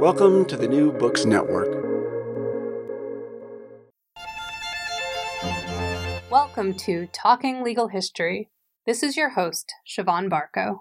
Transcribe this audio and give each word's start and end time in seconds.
Welcome 0.00 0.44
to 0.46 0.58
the 0.58 0.68
New 0.68 0.92
Books 0.92 1.24
Network. 1.24 1.68
Welcome 6.30 6.74
to 6.80 7.08
Talking 7.14 7.64
Legal 7.64 7.88
History. 7.88 8.50
This 8.84 9.02
is 9.02 9.16
your 9.16 9.30
host, 9.30 9.72
Siobhan 9.88 10.28
Barco. 10.28 10.80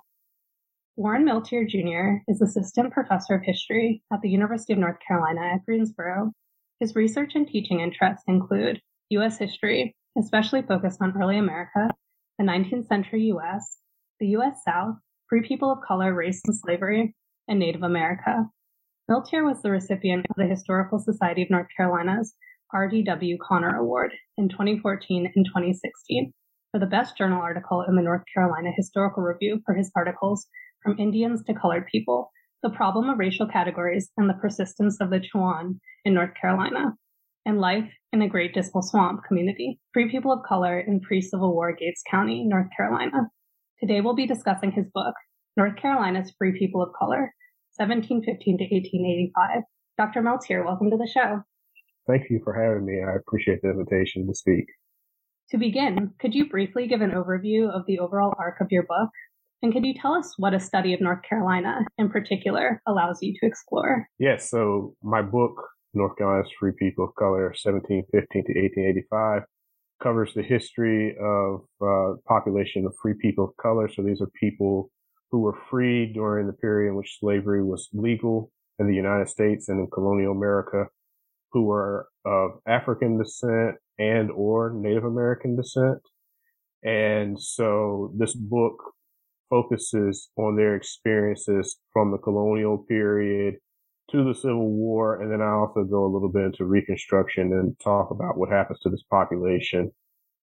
Warren 0.97 1.25
Milteer 1.25 1.66
Jr. 1.66 2.23
is 2.27 2.41
Assistant 2.41 2.91
Professor 2.91 3.35
of 3.35 3.44
History 3.44 4.03
at 4.11 4.19
the 4.22 4.30
University 4.30 4.73
of 4.73 4.80
North 4.80 4.97
Carolina 5.07 5.53
at 5.53 5.66
Greensboro. 5.66 6.33
His 6.81 6.94
research 6.94 7.31
and 7.35 7.47
teaching 7.47 7.79
interests 7.79 8.25
include 8.27 8.81
U.S. 9.11 9.38
history, 9.38 9.95
especially 10.19 10.61
focused 10.61 11.02
on 11.02 11.13
early 11.17 11.38
America, 11.38 11.89
the 12.38 12.44
19th 12.44 12.88
century 12.89 13.22
U.S., 13.27 13.77
the 14.19 14.27
U.S. 14.27 14.57
South, 14.66 14.95
free 15.29 15.41
people 15.41 15.72
of 15.72 15.79
color, 15.88 16.13
race 16.13 16.41
and 16.45 16.53
slavery, 16.53 17.16
and 17.47 17.59
Native 17.59 17.83
America. 17.83 18.50
Milteer 19.09 19.45
was 19.45 19.61
the 19.61 19.70
recipient 19.70 20.25
of 20.31 20.36
the 20.36 20.48
Historical 20.48 20.98
Society 20.98 21.44
of 21.44 21.52
North 21.52 21.67
Carolina's 21.78 22.34
R.D.W. 22.73 23.38
Connor 23.39 23.78
Award 23.78 24.12
in 24.36 24.50
2014 24.50 25.31
and 25.36 25.45
2016 25.45 26.34
for 26.72 26.79
the 26.79 26.88
best 26.88 27.16
journal 27.16 27.40
article 27.40 27.85
in 27.88 27.96
the 27.96 28.02
North 28.02 28.24
Carolina 28.34 28.72
Historical 28.75 29.22
Review 29.22 29.62
for 29.63 29.75
his 29.75 29.91
articles 29.96 30.47
From 30.81 30.97
Indians 30.97 31.44
to 31.44 31.53
Colored 31.53 31.85
People 31.85 32.31
The 32.63 32.72
Problem 32.72 33.07
of 33.07 33.19
Racial 33.19 33.47
Categories 33.47 34.09
and 34.18 34.28
the 34.28 34.34
Persistence 34.41 35.00
of 35.00 35.12
the 35.12 35.19
Chowan 35.19 35.79
in 36.03 36.16
North 36.16 36.34
Carolina, 36.41 36.96
and 37.46 37.62
Life 37.62 37.91
in 38.12 38.24
a 38.24 38.28
Great 38.28 38.56
Dismal 38.56 38.81
Swamp 38.81 39.22
Community 39.28 39.79
Free 39.94 40.09
People 40.09 40.31
of 40.31 40.40
Color 40.50 40.79
in 40.79 41.00
Pre 41.00 41.22
Civil 41.22 41.53
War 41.53 41.75
Gates 41.75 42.02
County, 42.09 42.44
North 42.44 42.69
Carolina. 42.75 43.29
Today 43.79 44.02
we'll 44.02 44.16
be 44.16 44.25
discussing 44.25 44.72
his 44.72 44.88
book, 44.91 45.13
North 45.56 45.75
Carolina's 45.75 46.34
Free 46.40 46.58
People 46.58 46.81
of 46.81 46.90
Color 46.97 47.31
1715 47.78 48.58
to 48.58 48.63
1885. 48.63 49.63
Dr. 49.97 50.22
Milteer, 50.22 50.66
welcome 50.66 50.90
to 50.90 50.97
the 50.97 51.09
show. 51.12 51.41
Thank 52.08 52.30
you 52.30 52.40
for 52.44 52.53
having 52.53 52.86
me. 52.86 53.02
I 53.03 53.16
appreciate 53.16 53.62
the 53.62 53.69
invitation 53.69 54.28
to 54.28 54.36
speak. 54.36 54.66
To 55.50 55.58
begin, 55.58 56.14
could 56.19 56.34
you 56.34 56.50
briefly 56.50 56.88
give 56.88 57.02
an 57.02 57.12
overview 57.12 57.69
of 57.69 57.85
the 57.88 58.00
overall 58.00 58.34
arc 58.40 58.62
of 58.62 58.72
your 58.72 58.84
book? 58.84 59.09
And 59.62 59.74
could 59.74 59.85
you 59.85 59.94
tell 59.94 60.14
us 60.14 60.34
what 60.38 60.53
a 60.53 60.59
study 60.59 60.94
of 60.94 61.02
North 61.02 61.22
Carolina 61.28 61.80
in 61.97 62.09
particular 62.09 62.81
allows 62.88 63.19
you 63.22 63.34
to 63.40 63.46
explore? 63.46 64.08
Yes, 64.19 64.50
so 64.50 64.96
my 65.02 65.22
book, 65.22 65.53
North 65.94 66.18
Carolina's 66.18 66.52
Free 66.59 66.74
People 66.78 67.06
of 67.06 67.16
Color, 67.16 67.53
1715 67.64 68.12
to 68.31 68.59
1885, 68.59 69.44
covers 70.02 70.34
the 70.34 70.44
history 70.44 71.16
of 71.22 71.62
uh, 71.81 72.16
population 72.28 72.85
of 72.85 72.94
free 73.02 73.16
people 73.19 73.46
of 73.46 73.58
color. 73.58 73.90
So 73.90 74.03
these 74.03 74.22
are 74.22 74.30
people 74.40 74.91
who 75.31 75.40
were 75.41 75.58
freed 75.69 76.13
during 76.13 76.47
the 76.47 76.53
period 76.53 76.90
in 76.90 76.96
which 76.96 77.18
slavery 77.19 77.63
was 77.63 77.90
legal 77.94 78.52
in 78.80 78.88
the 78.88 78.96
United 78.96 79.30
States 79.30 79.69
and 79.69 79.80
in 79.80 79.88
colonial 79.91 80.31
America, 80.31 80.86
who 81.52 81.63
were 81.63 82.08
of 82.25 82.52
African 82.68 83.18
descent 83.18 83.75
and 83.97 84.31
or 84.31 84.72
Native 84.74 85.06
American 85.06 85.56
descent. 85.56 86.00
And 86.84 87.41
so 87.41 88.14
this 88.18 88.35
book 88.35 88.75
focuses 89.50 90.30
on 90.38 90.56
their 90.56 90.75
experiences 90.75 91.78
from 91.94 92.12
the 92.12 92.18
colonial 92.18 92.78
period 92.78 93.56
to 94.12 94.24
the 94.24 94.35
Civil 94.35 94.72
War. 94.72 95.22
And 95.22 95.31
then 95.31 95.41
I 95.41 95.52
also 95.52 95.84
go 95.84 96.06
a 96.06 96.12
little 96.14 96.31
bit 96.31 96.44
into 96.44 96.66
Reconstruction 96.66 97.53
and 97.53 97.80
talk 97.80 98.12
about 98.12 98.38
what 98.38 98.50
happens 98.50 98.80
to 98.81 98.90
this 98.90 99.03
population 99.09 99.91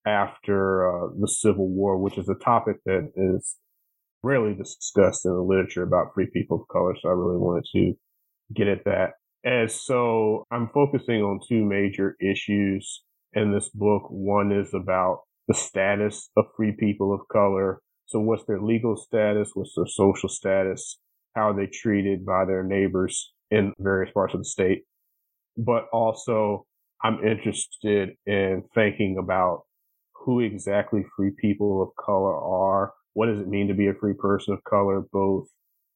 after 0.07 0.89
uh, 0.89 1.09
the 1.21 1.29
Civil 1.29 1.69
War, 1.69 1.99
which 1.99 2.19
is 2.19 2.29
a 2.29 2.35
topic 2.35 2.77
that 2.87 3.13
is 3.17 3.57
rarely 4.23 4.55
discussed 4.55 5.25
in 5.27 5.33
the 5.33 5.43
literature 5.43 5.83
about 5.83 6.15
free 6.15 6.29
people 6.33 6.61
of 6.61 6.69
color. 6.69 6.95
So 7.01 7.09
I 7.09 7.13
really 7.13 7.39
wanted 7.39 7.65
to 7.75 7.95
get 8.55 8.69
at 8.69 8.85
that. 8.85 9.11
And 9.45 9.71
so 9.71 10.45
I'm 10.51 10.69
focusing 10.73 11.23
on 11.23 11.41
two 11.49 11.65
major 11.65 12.17
issues 12.21 13.03
in 13.33 13.53
this 13.53 13.69
book. 13.71 14.05
One 14.09 14.53
is 14.53 14.73
about 14.75 15.23
the 15.49 15.55
status 15.55 16.31
of 16.37 16.45
free 16.57 16.77
people 16.79 17.13
of 17.13 17.21
color. 17.33 17.81
So 18.07 18.21
what's 18.21 18.45
their 18.47 18.61
legal 18.61 18.97
status? 18.97 19.51
What's 19.55 19.75
their 19.75 19.87
social 19.87 20.29
status? 20.29 20.99
How 21.35 21.51
are 21.51 21.57
they 21.57 21.67
treated 21.67 22.25
by 22.25 22.45
their 22.45 22.63
neighbors 22.63 23.33
in 23.51 23.73
various 23.79 24.13
parts 24.13 24.35
of 24.35 24.41
the 24.41 24.45
state? 24.45 24.83
But 25.57 25.87
also 25.93 26.67
I'm 27.03 27.19
interested 27.25 28.11
in 28.27 28.63
thinking 28.75 29.17
about 29.19 29.63
who 30.15 30.39
exactly 30.39 31.05
free 31.17 31.33
people 31.41 31.83
of 31.83 31.89
color 32.05 32.37
are 32.37 32.93
what 33.15 33.27
does 33.27 33.41
it 33.41 33.49
mean 33.49 33.69
to 33.69 33.75
be 33.75 33.89
a 33.89 33.95
free 33.95 34.15
person 34.15 34.55
of 34.55 34.65
color, 34.65 35.03
both 35.13 35.47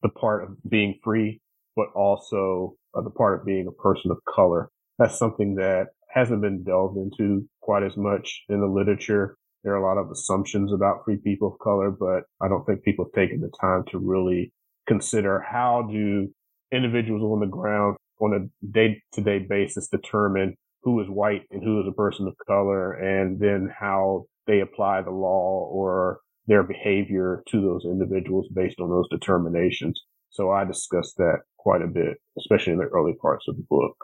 the 0.01 0.09
part 0.09 0.43
of 0.43 0.49
being 0.69 0.99
free, 1.03 1.41
but 1.75 1.87
also 1.95 2.75
uh, 2.95 3.01
the 3.01 3.09
part 3.09 3.39
of 3.39 3.45
being 3.45 3.67
a 3.67 3.81
person 3.81 4.11
of 4.11 4.17
color. 4.33 4.69
That's 4.99 5.17
something 5.17 5.55
that 5.55 5.87
hasn't 6.13 6.41
been 6.41 6.63
delved 6.63 6.97
into 6.97 7.47
quite 7.61 7.83
as 7.83 7.95
much 7.97 8.43
in 8.49 8.59
the 8.59 8.67
literature. 8.67 9.37
There 9.63 9.73
are 9.73 9.83
a 9.83 9.85
lot 9.85 9.99
of 9.99 10.09
assumptions 10.11 10.71
about 10.71 11.03
free 11.05 11.17
people 11.17 11.53
of 11.53 11.59
color, 11.59 11.91
but 11.91 12.23
I 12.41 12.47
don't 12.47 12.65
think 12.65 12.83
people 12.83 13.05
have 13.05 13.13
taken 13.13 13.41
the 13.41 13.51
time 13.59 13.83
to 13.91 13.99
really 13.99 14.53
consider 14.87 15.39
how 15.39 15.87
do 15.91 16.29
individuals 16.71 17.21
on 17.23 17.39
the 17.39 17.47
ground 17.47 17.97
on 18.19 18.33
a 18.33 18.67
day 18.67 19.01
to 19.13 19.21
day 19.21 19.39
basis 19.39 19.87
determine 19.87 20.55
who 20.81 20.99
is 21.01 21.07
white 21.09 21.43
and 21.51 21.63
who 21.63 21.81
is 21.81 21.87
a 21.87 21.93
person 21.93 22.27
of 22.27 22.33
color 22.47 22.93
and 22.93 23.39
then 23.39 23.69
how 23.77 24.25
they 24.47 24.61
apply 24.61 25.01
the 25.01 25.11
law 25.11 25.67
or 25.71 26.19
their 26.47 26.63
behavior 26.63 27.43
to 27.49 27.61
those 27.61 27.85
individuals 27.85 28.47
based 28.53 28.79
on 28.79 28.89
those 28.89 29.07
determinations. 29.09 30.01
So 30.29 30.51
I 30.51 30.65
discussed 30.65 31.17
that 31.17 31.39
quite 31.57 31.81
a 31.81 31.87
bit, 31.87 32.17
especially 32.39 32.73
in 32.73 32.79
the 32.79 32.85
early 32.85 33.13
parts 33.21 33.45
of 33.47 33.57
the 33.57 33.65
book. 33.69 33.95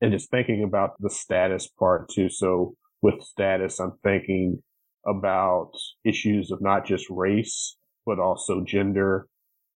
And 0.00 0.12
just 0.12 0.30
thinking 0.30 0.62
about 0.62 1.00
the 1.00 1.10
status 1.10 1.66
part 1.66 2.10
too. 2.10 2.28
So 2.28 2.74
with 3.00 3.22
status, 3.22 3.80
I'm 3.80 3.92
thinking 4.02 4.62
about 5.06 5.72
issues 6.04 6.50
of 6.50 6.60
not 6.60 6.86
just 6.86 7.06
race, 7.08 7.76
but 8.06 8.18
also 8.18 8.64
gender 8.66 9.26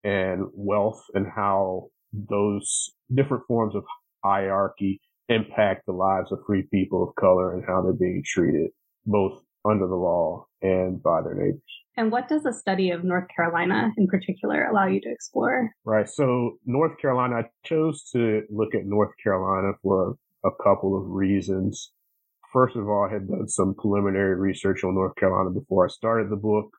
and 0.04 0.46
wealth 0.54 1.04
and 1.14 1.28
how 1.36 1.88
those 2.14 2.92
different 3.14 3.44
forms 3.48 3.76
of 3.76 3.84
hierarchy 4.24 5.02
impact 5.30 5.86
the 5.86 5.92
lives 5.92 6.32
of 6.32 6.40
free 6.46 6.68
people 6.72 7.04
of 7.04 7.16
color 7.16 7.54
and 7.54 7.64
how 7.68 7.82
they're 7.82 7.94
being 7.94 8.24
treated, 8.26 8.70
both 9.06 9.42
under 9.68 9.88
the 9.88 9.96
law 9.96 10.46
and 10.66 11.02
by 11.02 11.22
their 11.22 11.36
neighbors. 11.36 11.62
And 11.98 12.12
what 12.12 12.28
does 12.28 12.46
a 12.46 12.52
study 12.52 12.92
of 12.92 13.04
North 13.04 13.28
Carolina 13.34 13.92
in 13.98 14.08
particular 14.08 14.66
allow 14.66 14.86
you 14.88 15.00
to 15.02 15.10
explore? 15.10 15.72
Right. 15.86 16.10
So, 16.10 16.58
North 16.66 16.98
Carolina, 17.00 17.36
I 17.36 17.44
chose 17.64 18.04
to 18.12 18.42
look 18.50 18.76
at 18.76 18.86
North 18.86 19.14
Carolina 19.24 19.72
for 19.82 20.16
a 20.44 20.50
couple 20.64 20.98
of 20.98 21.08
reasons. 21.08 21.92
First 22.52 22.76
of 22.76 22.88
all, 22.88 23.08
I 23.10 23.14
had 23.14 23.28
done 23.28 23.48
some 23.48 23.76
preliminary 23.76 24.36
research 24.36 24.84
on 24.84 24.96
North 24.96 25.16
Carolina 25.16 25.52
before 25.52 25.86
I 25.86 25.90
started 25.90 26.30
the 26.30 26.36
book, 26.36 26.70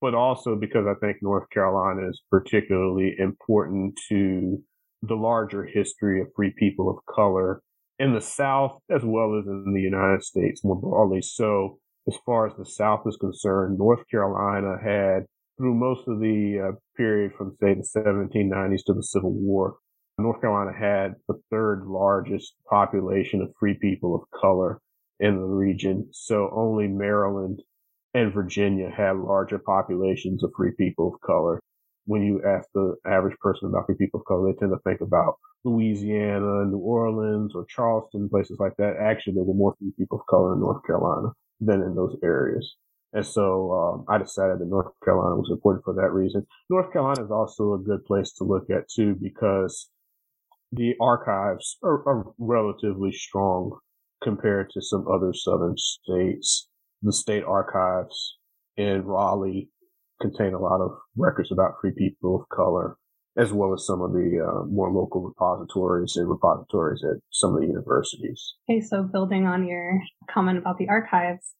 but 0.00 0.14
also 0.14 0.56
because 0.56 0.86
I 0.88 0.94
think 1.00 1.18
North 1.22 1.48
Carolina 1.50 2.08
is 2.08 2.20
particularly 2.30 3.14
important 3.18 3.98
to 4.08 4.62
the 5.02 5.14
larger 5.14 5.64
history 5.64 6.20
of 6.20 6.28
free 6.34 6.52
people 6.58 6.90
of 6.90 7.14
color 7.14 7.62
in 7.98 8.12
the 8.12 8.20
South 8.20 8.80
as 8.90 9.02
well 9.04 9.38
as 9.38 9.46
in 9.46 9.72
the 9.72 9.80
United 9.80 10.24
States 10.24 10.64
more 10.64 10.80
broadly. 10.80 11.22
So, 11.22 11.78
as 12.06 12.16
far 12.26 12.46
as 12.46 12.52
the 12.56 12.66
South 12.66 13.02
is 13.06 13.16
concerned, 13.16 13.78
North 13.78 14.06
Carolina 14.10 14.76
had, 14.82 15.24
through 15.56 15.74
most 15.74 16.06
of 16.06 16.20
the 16.20 16.68
uh, 16.68 16.76
period 16.96 17.32
from, 17.36 17.56
say, 17.60 17.74
the 17.74 17.82
1790s 17.96 18.84
to 18.86 18.92
the 18.92 19.02
Civil 19.02 19.32
War, 19.32 19.76
North 20.18 20.40
Carolina 20.40 20.72
had 20.78 21.14
the 21.28 21.40
third 21.50 21.86
largest 21.86 22.54
population 22.68 23.40
of 23.40 23.54
free 23.58 23.74
people 23.80 24.14
of 24.14 24.22
color 24.38 24.78
in 25.18 25.36
the 25.36 25.46
region. 25.46 26.08
So 26.12 26.50
only 26.54 26.86
Maryland 26.86 27.62
and 28.12 28.32
Virginia 28.32 28.90
had 28.90 29.16
larger 29.16 29.58
populations 29.58 30.44
of 30.44 30.52
free 30.56 30.72
people 30.78 31.14
of 31.14 31.20
color. 31.20 31.58
When 32.06 32.22
you 32.22 32.42
ask 32.44 32.68
the 32.74 32.96
average 33.06 33.36
person 33.38 33.68
about 33.68 33.86
free 33.86 33.96
people 33.96 34.20
of 34.20 34.26
color, 34.26 34.52
they 34.52 34.58
tend 34.58 34.72
to 34.72 34.78
think 34.84 35.00
about 35.00 35.36
Louisiana, 35.64 36.66
New 36.66 36.78
Orleans, 36.78 37.52
or 37.54 37.64
Charleston, 37.64 38.28
places 38.28 38.58
like 38.60 38.76
that. 38.76 38.98
Actually, 39.00 39.34
there 39.34 39.44
were 39.44 39.54
more 39.54 39.74
free 39.78 39.92
people 39.98 40.20
of 40.20 40.26
color 40.26 40.52
in 40.52 40.60
North 40.60 40.84
Carolina 40.86 41.30
than 41.60 41.82
in 41.82 41.94
those 41.94 42.16
areas. 42.22 42.76
And 43.12 43.24
so 43.24 43.72
um, 43.72 44.04
I 44.08 44.18
decided 44.18 44.58
that 44.58 44.68
North 44.68 44.92
Carolina 45.04 45.36
was 45.36 45.50
important 45.50 45.84
for 45.84 45.94
that 45.94 46.12
reason. 46.12 46.44
North 46.68 46.92
Carolina 46.92 47.24
is 47.24 47.30
also 47.30 47.74
a 47.74 47.78
good 47.78 48.04
place 48.04 48.32
to 48.34 48.44
look 48.44 48.68
at 48.70 48.88
too 48.88 49.16
because 49.20 49.88
the 50.72 50.94
archives 51.00 51.78
are, 51.84 52.06
are 52.08 52.34
relatively 52.38 53.12
strong 53.12 53.78
compared 54.22 54.70
to 54.70 54.82
some 54.82 55.06
other 55.06 55.32
southern 55.32 55.76
states. 55.76 56.68
The 57.02 57.12
state 57.12 57.44
archives 57.44 58.36
in 58.76 59.02
Raleigh 59.04 59.68
contain 60.20 60.54
a 60.54 60.60
lot 60.60 60.80
of 60.80 60.92
records 61.16 61.52
about 61.52 61.74
free 61.80 61.92
people 61.96 62.40
of 62.40 62.48
color, 62.48 62.96
as 63.36 63.52
well 63.52 63.72
as 63.74 63.86
some 63.86 64.00
of 64.00 64.12
the 64.12 64.40
uh, 64.40 64.64
more 64.66 64.92
local 64.92 65.22
repositories 65.22 66.16
and 66.16 66.28
repositories 66.28 67.02
at 67.04 67.18
some 67.30 67.54
of 67.54 67.60
the 67.60 67.66
universities. 67.66 68.54
Okay, 68.70 68.80
so 68.80 69.02
building 69.02 69.46
on 69.46 69.66
your 69.66 70.00
comment 70.30 70.58
about 70.58 70.78
the 70.78 70.88
archives, 70.88 71.54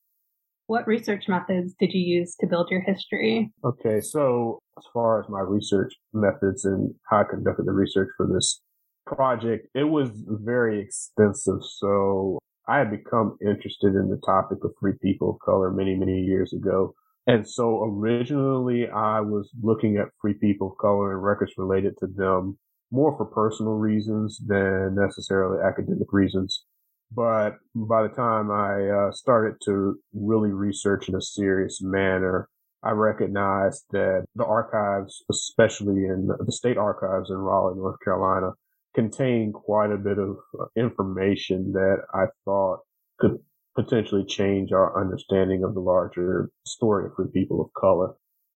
what 0.67 0.87
research 0.87 1.25
methods 1.29 1.75
did 1.79 1.93
you 1.93 2.01
use 2.01 2.37
to 2.41 2.47
build 2.47 2.69
your 2.71 2.81
history? 2.81 3.53
Okay, 3.65 4.01
so 4.01 4.61
as 4.79 4.85
far 4.93 5.21
as 5.21 5.29
my 5.29 5.41
research 5.41 5.93
methods 6.13 6.65
and 6.65 6.95
how 7.11 7.21
I 7.21 7.25
conducted 7.25 7.67
the 7.67 7.73
research 7.73 8.09
for 8.17 8.27
this 8.27 8.61
project, 9.07 9.67
it 9.75 9.85
was 9.85 10.11
very 10.15 10.81
extensive. 10.81 11.59
So 11.63 12.39
I 12.67 12.79
had 12.79 12.91
become 12.91 13.37
interested 13.43 13.95
in 13.95 14.09
the 14.09 14.21
topic 14.25 14.59
of 14.65 14.73
free 14.81 14.95
people 15.03 15.31
of 15.31 15.41
color 15.45 15.71
many, 15.71 15.95
many 15.95 16.21
years 16.21 16.53
ago. 16.53 16.95
And 17.27 17.49
so 17.49 17.85
originally 17.85 18.87
I 18.89 19.21
was 19.21 19.51
looking 19.63 19.97
at 19.97 20.09
free 20.21 20.35
people 20.35 20.73
of 20.73 20.79
color 20.79 21.13
and 21.13 21.23
records 21.23 21.53
related 21.57 21.97
to 22.01 22.07
them 22.07 22.59
more 22.91 23.17
for 23.17 23.25
personal 23.25 23.73
reasons 23.73 24.39
than 24.47 24.95
necessarily 24.95 25.63
academic 25.63 26.13
reasons. 26.13 26.65
But 27.11 27.57
by 27.75 28.03
the 28.03 28.15
time 28.15 28.51
I 28.51 28.89
uh, 28.89 29.13
started 29.13 29.57
to 29.65 29.99
really 30.13 30.51
research 30.51 31.09
in 31.09 31.15
a 31.15 31.21
serious 31.21 31.81
manner, 31.81 32.49
I 32.83 32.91
recognized 32.91 33.85
that 33.93 34.27
the 34.35 34.45
archives, 34.45 35.23
especially 35.31 36.05
in 36.05 36.29
the 36.45 36.53
state 36.53 36.77
archives 36.77 37.31
in 37.31 37.37
Raleigh, 37.37 37.77
North 37.77 37.99
Carolina, 38.05 38.53
contained 38.95 39.55
quite 39.55 39.91
a 39.91 39.97
bit 39.97 40.19
of 40.19 40.37
uh, 40.61 40.67
information 40.77 41.73
that 41.73 41.99
I 42.13 42.27
thought 42.45 42.81
could 43.19 43.39
potentially 43.75 44.25
change 44.25 44.73
our 44.73 45.01
understanding 45.01 45.65
of 45.65 45.75
the 45.75 45.81
larger 45.81 46.51
story 46.67 47.11
free 47.17 47.27
people 47.33 47.61
of 47.61 47.73
color. 47.81 48.15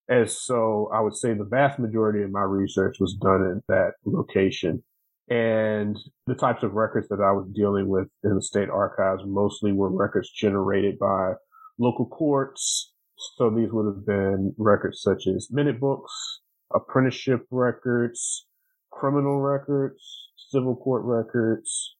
And 0.09 0.31
so 0.31 0.91
I 0.93 1.01
would 1.01 1.17
say 1.17 1.35
the 1.35 1.45
vast 1.45 1.79
majority 1.79 2.23
of 2.23 2.31
my 2.31 2.43
research 2.43 2.97
was 2.99 3.15
done 3.15 3.43
in 3.43 3.63
that 3.69 3.93
location. 4.07 4.83
And 5.29 5.99
the 6.27 6.35
types 6.35 6.63
of 6.63 6.73
records 6.73 7.09
that 7.09 7.21
I 7.21 7.33
was 7.33 7.47
dealing 7.55 7.89
with 7.89 8.09
in 8.25 8.35
the 8.35 8.43
state 8.43 8.71
archives 8.71 9.23
mostly 9.27 9.73
were 9.73 9.91
records 9.91 10.31
generated 10.31 10.99
by 10.99 11.33
local 11.79 12.07
courts. 12.07 12.93
So 13.37 13.51
these 13.51 13.71
would 13.71 13.95
have 13.95 14.07
been 14.07 14.55
records 14.57 15.03
such 15.03 15.27
as 15.27 15.49
minute 15.51 15.79
books, 15.79 16.41
apprenticeship 16.75 17.45
records, 17.51 18.47
criminal 18.91 19.41
records, 19.41 20.31
civil 20.37 20.77
court 20.77 21.03
records, 21.05 21.97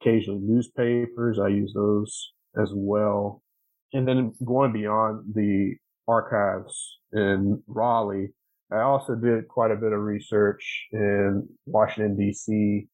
occasionally 0.00 0.40
newspapers. 0.42 1.38
I 1.38 1.48
use 1.48 1.72
those 1.74 2.32
as 2.60 2.70
well. 2.74 3.42
And 3.92 4.06
then 4.06 4.32
going 4.44 4.72
beyond 4.72 5.34
the 5.34 5.76
archives 6.08 6.98
in 7.12 7.62
Raleigh, 7.66 8.32
I 8.72 8.80
also 8.80 9.14
did 9.14 9.48
quite 9.48 9.70
a 9.70 9.76
bit 9.76 9.92
of 9.92 10.00
research 10.00 10.86
in 10.92 11.46
Washington, 11.66 12.16
D.C. 12.16 12.88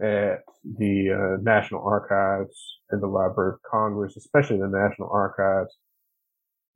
at 0.00 0.40
the 0.64 1.10
uh, 1.12 1.42
National 1.42 1.82
Archives 1.84 2.78
and 2.90 3.02
the 3.02 3.06
Library 3.06 3.54
of 3.54 3.70
Congress, 3.70 4.16
especially 4.16 4.58
the 4.58 4.68
National 4.68 5.10
Archives. 5.12 5.76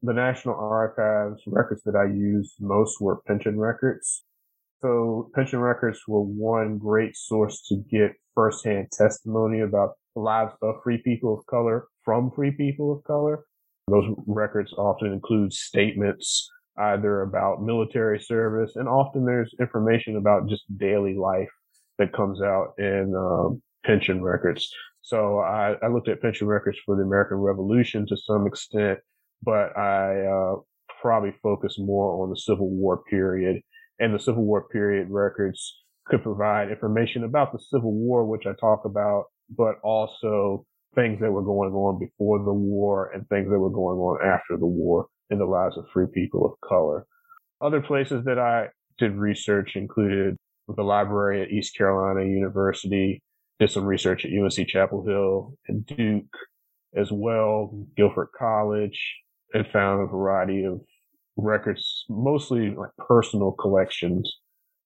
The 0.02 0.12
National 0.12 0.56
Archives 0.56 1.42
records 1.46 1.82
that 1.84 1.96
I 1.96 2.12
used 2.12 2.54
most 2.60 3.00
were 3.00 3.22
pension 3.26 3.58
records. 3.58 4.24
So 4.82 5.30
pension 5.34 5.60
records 5.60 6.00
were 6.06 6.20
one 6.20 6.76
great 6.76 7.16
source 7.16 7.64
to 7.68 7.76
get 7.90 8.12
firsthand 8.34 8.88
testimony 8.92 9.60
about 9.60 9.90
the 10.14 10.20
lives 10.20 10.52
of 10.60 10.82
free 10.82 10.98
people 10.98 11.38
of 11.38 11.46
color 11.46 11.86
from 12.04 12.30
free 12.30 12.50
people 12.50 12.92
of 12.92 13.04
color. 13.04 13.44
Those 13.88 14.04
records 14.26 14.72
often 14.74 15.12
include 15.12 15.52
statements 15.52 16.48
either 16.78 17.22
about 17.22 17.62
military 17.62 18.18
service 18.18 18.76
and 18.76 18.88
often 18.88 19.26
there's 19.26 19.54
information 19.60 20.16
about 20.16 20.48
just 20.48 20.62
daily 20.78 21.14
life 21.14 21.50
that 21.98 22.14
comes 22.14 22.40
out 22.40 22.72
in 22.78 23.12
um, 23.14 23.60
pension 23.84 24.22
records. 24.22 24.70
So 25.02 25.40
I, 25.40 25.74
I, 25.82 25.88
looked 25.88 26.08
at 26.08 26.22
pension 26.22 26.46
records 26.46 26.78
for 26.86 26.96
the 26.96 27.02
American 27.02 27.38
Revolution 27.38 28.06
to 28.06 28.16
some 28.16 28.46
extent, 28.46 29.00
but 29.42 29.76
I 29.76 30.24
uh, 30.24 30.54
probably 31.00 31.34
focused 31.42 31.78
more 31.78 32.22
on 32.22 32.30
the 32.30 32.36
Civil 32.36 32.70
War 32.70 33.02
period 33.10 33.60
and 33.98 34.14
the 34.14 34.18
Civil 34.18 34.44
War 34.44 34.68
period 34.68 35.08
records 35.10 35.82
could 36.06 36.22
provide 36.22 36.70
information 36.70 37.24
about 37.24 37.52
the 37.52 37.58
Civil 37.58 37.92
War, 37.92 38.24
which 38.24 38.46
I 38.46 38.52
talk 38.58 38.84
about, 38.84 39.24
but 39.56 39.74
also 39.82 40.64
things 40.94 41.20
that 41.20 41.32
were 41.32 41.42
going 41.42 41.72
on 41.72 41.98
before 41.98 42.38
the 42.38 42.52
war 42.52 43.10
and 43.12 43.28
things 43.28 43.48
that 43.50 43.58
were 43.58 43.70
going 43.70 43.98
on 43.98 44.24
after 44.24 44.56
the 44.56 44.66
war 44.66 45.06
in 45.30 45.38
the 45.38 45.44
lives 45.44 45.76
of 45.78 45.86
free 45.92 46.06
people 46.12 46.44
of 46.44 46.68
color. 46.68 47.06
Other 47.60 47.80
places 47.80 48.24
that 48.24 48.38
I 48.38 48.68
did 48.98 49.14
research 49.14 49.76
included 49.76 50.36
the 50.68 50.82
library 50.82 51.42
at 51.42 51.50
East 51.50 51.76
Carolina 51.76 52.24
University, 52.24 53.22
did 53.58 53.70
some 53.70 53.84
research 53.84 54.24
at 54.24 54.32
UNC 54.32 54.68
Chapel 54.68 55.04
Hill 55.06 55.54
and 55.68 55.86
Duke 55.86 56.24
as 56.94 57.10
well, 57.10 57.86
Guilford 57.96 58.28
College, 58.38 59.00
and 59.54 59.66
found 59.72 60.02
a 60.02 60.06
variety 60.06 60.64
of 60.64 60.80
records, 61.36 62.04
mostly 62.08 62.70
like 62.70 62.90
personal 62.98 63.52
collections 63.52 64.38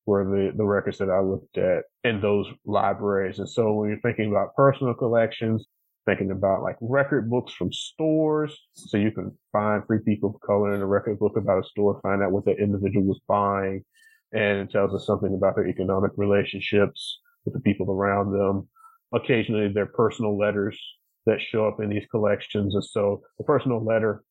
were 0.07 0.25
the, 0.25 0.57
the 0.57 0.65
records 0.65 0.99
that 0.99 1.11
I 1.11 1.21
looked 1.21 1.59
at 1.59 1.85
in 2.05 2.21
those 2.21 2.47
libraries. 2.65 3.39
And 3.39 3.49
so 3.49 3.73
when 3.73 3.91
you're 3.91 4.01
thinking 4.01 4.31
about 4.31 4.55
personal 4.55 4.95
collections, 4.95 5.67
thinking 6.07 6.31
about 6.31 6.63
like 6.63 6.77
record 6.81 7.29
books 7.29 7.53
from 7.53 7.73
stores. 7.73 8.57
So 8.75 8.97
you 8.97 9.11
can 9.11 9.37
find 9.53 9.85
free 9.87 9.99
people 10.05 10.31
of 10.35 10.41
color 10.41 10.75
in 10.75 10.81
a 10.81 10.87
record 10.87 11.19
book 11.19 11.37
about 11.37 11.65
a 11.65 11.69
store, 11.69 12.01
find 12.03 12.23
out 12.23 12.33
what 12.33 12.45
the 12.45 12.53
individual 12.53 13.05
was 13.05 13.21
buying. 13.29 13.85
And 14.33 14.61
it 14.61 14.71
tells 14.71 14.95
us 14.95 15.07
something 15.07 15.35
about 15.35 15.57
their 15.57 15.67
economic 15.69 16.13
relationships 16.17 17.21
with 17.45 17.55
the 17.55 17.61
people 17.61 17.91
around 17.91 18.33
them. 18.33 18.69
Occasionally 19.13 19.73
their 19.73 19.87
personal 19.87 20.39
letters 20.39 20.81
that 21.27 21.41
show 21.41 21.67
up 21.67 21.81
in 21.81 21.91
these 21.91 22.07
collections. 22.11 22.75
And 22.75 22.85
so 22.85 23.23
the 23.39 23.45
personal 23.45 23.85
letter 23.85 24.23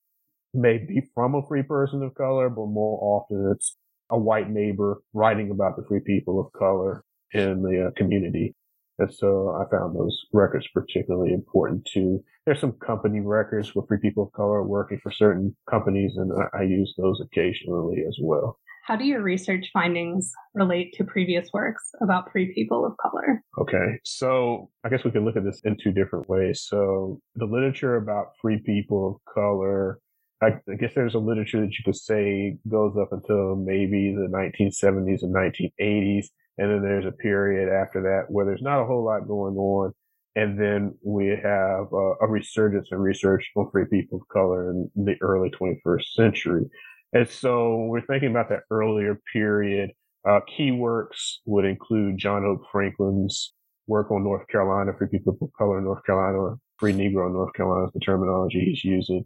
may 0.53 0.77
be 0.77 1.01
from 1.13 1.35
a 1.35 1.45
free 1.47 1.63
person 1.63 2.01
of 2.03 2.15
color, 2.15 2.49
but 2.49 2.67
more 2.67 2.97
often 3.01 3.51
it's 3.53 3.77
a 4.09 4.17
white 4.17 4.49
neighbor 4.49 5.01
writing 5.13 5.51
about 5.51 5.75
the 5.75 5.83
free 5.87 5.99
people 5.99 6.39
of 6.39 6.51
color 6.57 7.03
in 7.33 7.61
the 7.61 7.87
uh, 7.87 7.91
community. 7.97 8.55
And 8.97 9.13
so 9.13 9.49
I 9.49 9.69
found 9.69 9.95
those 9.95 10.25
records 10.33 10.67
particularly 10.73 11.33
important 11.33 11.85
too. 11.85 12.23
There's 12.45 12.61
some 12.61 12.73
company 12.73 13.19
records 13.19 13.73
where 13.73 13.85
free 13.87 13.99
people 14.01 14.23
of 14.23 14.31
color 14.33 14.63
working 14.63 14.99
for 15.01 15.11
certain 15.11 15.55
companies, 15.69 16.13
and 16.15 16.31
I, 16.31 16.59
I 16.59 16.61
use 16.63 16.93
those 16.97 17.19
occasionally 17.21 18.03
as 18.07 18.17
well. 18.21 18.59
How 18.85 18.95
do 18.95 19.03
your 19.03 19.23
research 19.23 19.71
findings 19.73 20.31
relate 20.53 20.93
to 20.93 21.03
previous 21.03 21.49
works 21.51 21.89
about 22.01 22.31
free 22.31 22.53
people 22.53 22.85
of 22.85 22.95
color? 22.97 23.41
Okay, 23.57 23.99
so 24.03 24.69
I 24.83 24.89
guess 24.89 25.03
we 25.03 25.09
can 25.09 25.25
look 25.25 25.35
at 25.35 25.43
this 25.43 25.59
in 25.63 25.75
two 25.75 25.91
different 25.91 26.29
ways. 26.29 26.65
So 26.69 27.19
the 27.35 27.45
literature 27.45 27.95
about 27.95 28.33
free 28.39 28.59
people 28.63 29.15
of 29.15 29.33
color 29.33 29.99
I, 30.41 30.47
I, 30.69 30.75
guess 30.75 30.91
there's 30.93 31.15
a 31.15 31.19
literature 31.19 31.61
that 31.61 31.71
you 31.71 31.83
could 31.83 31.95
say 31.95 32.57
goes 32.69 32.95
up 32.99 33.13
until 33.13 33.55
maybe 33.55 34.13
the 34.13 34.27
1970s 34.27 35.23
and 35.23 35.33
1980s. 35.33 36.25
And 36.57 36.71
then 36.71 36.81
there's 36.81 37.05
a 37.05 37.11
period 37.11 37.69
after 37.69 38.01
that 38.03 38.31
where 38.31 38.45
there's 38.45 38.61
not 38.61 38.81
a 38.81 38.85
whole 38.85 39.03
lot 39.03 39.27
going 39.27 39.55
on. 39.57 39.91
And 40.35 40.59
then 40.59 40.93
we 41.03 41.27
have 41.27 41.87
uh, 41.93 42.15
a 42.21 42.27
resurgence 42.27 42.89
in 42.91 42.97
research 42.97 43.49
on 43.55 43.69
free 43.71 43.85
people 43.89 44.19
of 44.21 44.27
color 44.27 44.71
in 44.71 44.89
the 44.95 45.15
early 45.21 45.49
21st 45.49 46.03
century. 46.13 46.65
And 47.13 47.29
so 47.29 47.85
we're 47.85 48.05
thinking 48.05 48.31
about 48.31 48.49
that 48.49 48.63
earlier 48.69 49.21
period. 49.31 49.91
Uh, 50.27 50.41
key 50.57 50.71
works 50.71 51.39
would 51.45 51.63
include 51.63 52.17
John 52.17 52.43
Hope 52.43 52.63
Franklin's 52.71 53.53
work 53.87 54.11
on 54.11 54.23
North 54.23 54.47
Carolina, 54.47 54.91
free 54.97 55.07
people 55.07 55.37
of 55.41 55.49
color 55.57 55.77
in 55.77 55.85
North 55.85 56.03
Carolina, 56.05 56.37
or 56.37 56.57
free 56.77 56.93
Negro 56.93 57.27
in 57.27 57.33
North 57.33 57.53
Carolina 57.53 57.85
is 57.85 57.93
the 57.93 57.99
terminology 57.99 58.59
he's 58.59 58.83
using. 58.83 59.23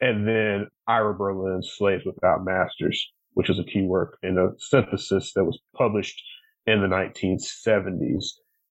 And 0.00 0.26
then 0.26 0.66
Ira 0.86 1.14
Berlin's 1.14 1.72
Slaves 1.76 2.04
Without 2.04 2.44
Masters, 2.44 3.10
which 3.34 3.50
is 3.50 3.58
a 3.58 3.64
key 3.64 3.82
work 3.82 4.18
in 4.22 4.38
a 4.38 4.48
synthesis 4.58 5.32
that 5.34 5.44
was 5.44 5.58
published 5.76 6.20
in 6.66 6.80
the 6.80 6.86
1970s. 6.86 8.24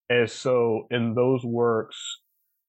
And 0.09 0.29
so 0.29 0.87
in 0.89 1.13
those 1.13 1.43
works, 1.43 1.97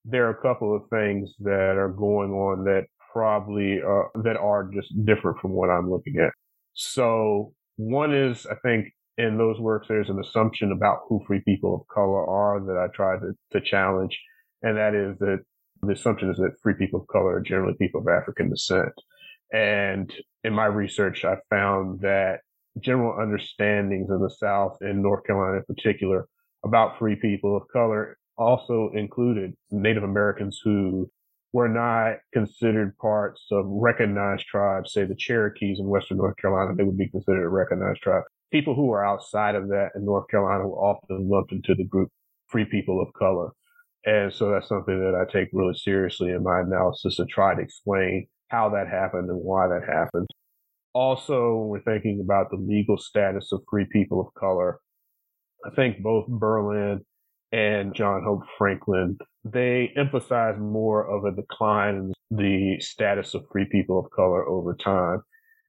there 0.04 0.26
are 0.26 0.30
a 0.30 0.42
couple 0.42 0.74
of 0.74 0.82
things 0.90 1.32
that 1.40 1.76
are 1.76 1.90
going 1.90 2.32
on 2.32 2.64
that 2.64 2.84
probably 3.12 3.80
uh, 3.82 4.20
that 4.22 4.36
are 4.36 4.70
just 4.72 4.92
different 5.04 5.38
from 5.40 5.52
what 5.52 5.70
I'm 5.70 5.90
looking 5.90 6.16
at. 6.18 6.32
So 6.74 7.52
one 7.76 8.14
is, 8.14 8.46
I 8.46 8.54
think, 8.56 8.92
in 9.18 9.36
those 9.36 9.58
works, 9.58 9.88
there's 9.88 10.08
an 10.08 10.20
assumption 10.20 10.72
about 10.72 11.00
who 11.08 11.22
free 11.26 11.42
people 11.44 11.74
of 11.74 11.94
color 11.94 12.26
are 12.26 12.60
that 12.60 12.76
I 12.78 12.86
try 12.94 13.18
to, 13.18 13.32
to 13.52 13.60
challenge. 13.60 14.18
And 14.62 14.76
that 14.76 14.94
is 14.94 15.18
that 15.18 15.40
the 15.82 15.92
assumption 15.92 16.30
is 16.30 16.36
that 16.38 16.56
free 16.62 16.74
people 16.74 17.00
of 17.00 17.06
color 17.08 17.36
are 17.36 17.40
generally 17.40 17.74
people 17.78 18.00
of 18.00 18.08
African 18.08 18.50
descent. 18.50 18.92
And 19.52 20.12
in 20.44 20.52
my 20.52 20.66
research, 20.66 21.24
I 21.24 21.36
found 21.50 22.00
that 22.00 22.40
general 22.78 23.20
understandings 23.20 24.10
in 24.10 24.20
the 24.20 24.30
South 24.30 24.76
and 24.80 25.02
North 25.02 25.24
Carolina 25.24 25.58
in 25.58 25.74
particular 25.74 26.26
about 26.64 26.98
free 26.98 27.16
people 27.16 27.56
of 27.56 27.62
color 27.72 28.16
also 28.36 28.90
included 28.94 29.52
Native 29.70 30.02
Americans 30.02 30.60
who 30.64 31.10
were 31.52 31.68
not 31.68 32.18
considered 32.32 32.96
parts 32.98 33.46
of 33.50 33.64
recognized 33.66 34.46
tribes, 34.46 34.92
say 34.92 35.04
the 35.04 35.16
Cherokees 35.16 35.78
in 35.80 35.88
Western 35.88 36.18
North 36.18 36.36
Carolina, 36.36 36.74
they 36.76 36.84
would 36.84 36.96
be 36.96 37.08
considered 37.08 37.44
a 37.44 37.48
recognized 37.48 38.00
tribe. 38.02 38.22
People 38.52 38.74
who 38.74 38.86
were 38.86 39.04
outside 39.04 39.54
of 39.54 39.68
that 39.68 39.90
in 39.94 40.04
North 40.04 40.28
Carolina 40.28 40.66
were 40.66 40.78
often 40.78 41.28
lumped 41.28 41.52
into 41.52 41.74
the 41.74 41.84
group 41.84 42.08
free 42.48 42.64
people 42.64 43.00
of 43.00 43.12
color. 43.14 43.50
And 44.04 44.32
so 44.32 44.50
that's 44.50 44.68
something 44.68 44.98
that 44.98 45.14
I 45.14 45.30
take 45.30 45.48
really 45.52 45.74
seriously 45.74 46.30
in 46.30 46.42
my 46.42 46.60
analysis 46.60 47.16
to 47.16 47.26
try 47.26 47.54
to 47.54 47.60
explain 47.60 48.26
how 48.48 48.70
that 48.70 48.88
happened 48.88 49.28
and 49.28 49.38
why 49.38 49.68
that 49.68 49.82
happened. 49.86 50.26
Also, 50.92 51.56
when 51.56 51.68
we're 51.68 51.82
thinking 51.82 52.20
about 52.20 52.50
the 52.50 52.56
legal 52.56 52.98
status 52.98 53.52
of 53.52 53.62
free 53.70 53.86
people 53.92 54.20
of 54.20 54.34
color. 54.34 54.80
I 55.64 55.70
think 55.70 56.02
both 56.02 56.26
Berlin 56.28 57.00
and 57.52 57.94
John 57.94 58.22
Hope 58.24 58.42
Franklin, 58.56 59.18
they 59.44 59.92
emphasize 59.96 60.56
more 60.58 61.04
of 61.04 61.24
a 61.24 61.36
decline 61.36 62.12
in 62.30 62.36
the 62.36 62.80
status 62.80 63.34
of 63.34 63.44
free 63.52 63.66
people 63.66 63.98
of 63.98 64.10
color 64.10 64.48
over 64.48 64.74
time. 64.74 65.22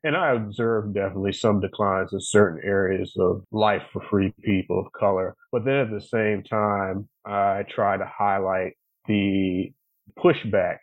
And 0.03 0.15
I 0.15 0.31
observed 0.33 0.95
definitely 0.95 1.33
some 1.33 1.59
declines 1.59 2.11
in 2.13 2.19
certain 2.19 2.59
areas 2.63 3.13
of 3.19 3.43
life 3.51 3.83
for 3.93 4.01
free 4.09 4.33
people 4.43 4.79
of 4.79 4.91
color. 4.93 5.35
But 5.51 5.65
then 5.65 5.75
at 5.75 5.91
the 5.91 6.01
same 6.01 6.41
time, 6.43 7.07
I 7.25 7.63
try 7.69 7.97
to 7.97 8.05
highlight 8.05 8.73
the 9.07 9.71
pushback 10.17 10.77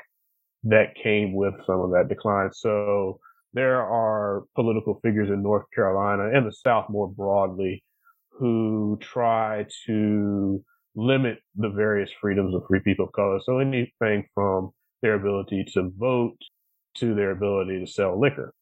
that 0.64 0.94
came 1.02 1.34
with 1.34 1.54
some 1.66 1.80
of 1.80 1.90
that 1.90 2.08
decline. 2.08 2.52
So 2.52 3.18
there 3.52 3.80
are 3.80 4.44
political 4.54 5.00
figures 5.02 5.30
in 5.30 5.42
North 5.42 5.64
Carolina 5.74 6.30
and 6.34 6.46
the 6.46 6.52
South 6.52 6.86
more 6.88 7.08
broadly 7.08 7.82
who 8.30 8.98
try 9.00 9.66
to 9.86 10.62
limit 10.94 11.38
the 11.56 11.70
various 11.70 12.10
freedoms 12.20 12.54
of 12.54 12.62
free 12.68 12.80
people 12.80 13.06
of 13.06 13.12
color. 13.12 13.40
So 13.42 13.58
anything 13.58 14.26
from 14.34 14.70
their 15.02 15.14
ability 15.14 15.64
to 15.74 15.90
vote 15.96 16.36
to 16.96 17.14
their 17.14 17.30
ability 17.30 17.80
to 17.80 17.86
sell 17.86 18.20
liquor. 18.20 18.52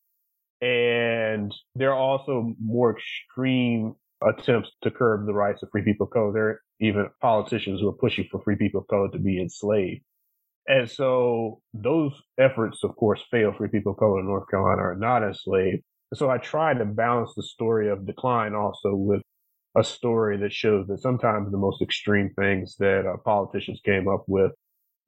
And 0.60 1.54
there 1.74 1.92
are 1.92 1.98
also 1.98 2.54
more 2.62 2.96
extreme 2.96 3.94
attempts 4.26 4.70
to 4.82 4.90
curb 4.90 5.26
the 5.26 5.34
rights 5.34 5.62
of 5.62 5.68
free 5.70 5.82
people 5.82 6.06
of 6.06 6.12
color. 6.12 6.32
There 6.32 6.48
are 6.48 6.60
even 6.80 7.08
politicians 7.20 7.80
who 7.80 7.88
are 7.88 7.92
pushing 7.92 8.26
for 8.30 8.40
free 8.42 8.56
people 8.56 8.80
of 8.80 8.86
color 8.88 9.08
to 9.12 9.18
be 9.18 9.40
enslaved. 9.40 10.02
And 10.68 10.90
so 10.90 11.60
those 11.74 12.12
efforts, 12.38 12.82
of 12.82 12.96
course, 12.96 13.22
fail. 13.30 13.52
Free 13.56 13.68
people 13.68 13.92
of 13.92 13.98
color 13.98 14.20
in 14.20 14.26
North 14.26 14.48
Carolina 14.50 14.82
are 14.82 14.96
not 14.96 15.22
enslaved. 15.22 15.82
So 16.14 16.30
I 16.30 16.38
try 16.38 16.74
to 16.74 16.84
balance 16.84 17.32
the 17.36 17.42
story 17.42 17.90
of 17.90 18.06
decline 18.06 18.54
also 18.54 18.94
with 18.94 19.22
a 19.76 19.84
story 19.84 20.38
that 20.38 20.52
shows 20.52 20.86
that 20.88 21.00
sometimes 21.00 21.50
the 21.50 21.58
most 21.58 21.82
extreme 21.82 22.30
things 22.38 22.76
that 22.78 23.04
uh, 23.06 23.16
politicians 23.24 23.80
came 23.84 24.08
up 24.08 24.24
with 24.26 24.52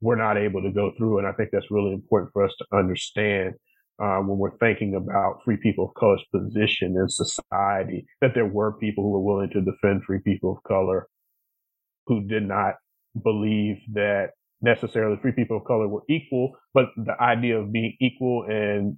were 0.01 0.15
not 0.15 0.37
able 0.37 0.61
to 0.61 0.71
go 0.71 0.91
through. 0.97 1.17
And 1.17 1.27
I 1.27 1.31
think 1.33 1.49
that's 1.51 1.71
really 1.71 1.93
important 1.93 2.31
for 2.31 2.45
us 2.45 2.53
to 2.59 2.77
understand 2.77 3.55
uh, 4.01 4.19
when 4.19 4.37
we're 4.37 4.57
thinking 4.57 4.95
about 4.95 5.41
free 5.43 5.57
people 5.57 5.85
of 5.85 5.93
color's 5.95 6.23
position 6.33 6.95
in 6.97 7.09
society, 7.09 8.05
that 8.21 8.31
there 8.33 8.45
were 8.45 8.77
people 8.77 9.03
who 9.03 9.11
were 9.11 9.19
willing 9.19 9.49
to 9.49 9.61
defend 9.61 10.03
free 10.03 10.19
people 10.23 10.53
of 10.57 10.63
color 10.63 11.07
who 12.07 12.25
did 12.27 12.43
not 12.43 12.75
believe 13.21 13.77
that 13.93 14.29
necessarily 14.61 15.17
free 15.21 15.31
people 15.31 15.57
of 15.57 15.65
color 15.65 15.87
were 15.87 16.03
equal, 16.09 16.51
but 16.73 16.85
the 16.97 17.19
idea 17.21 17.59
of 17.59 17.71
being 17.71 17.95
equal 17.99 18.45
and 18.47 18.97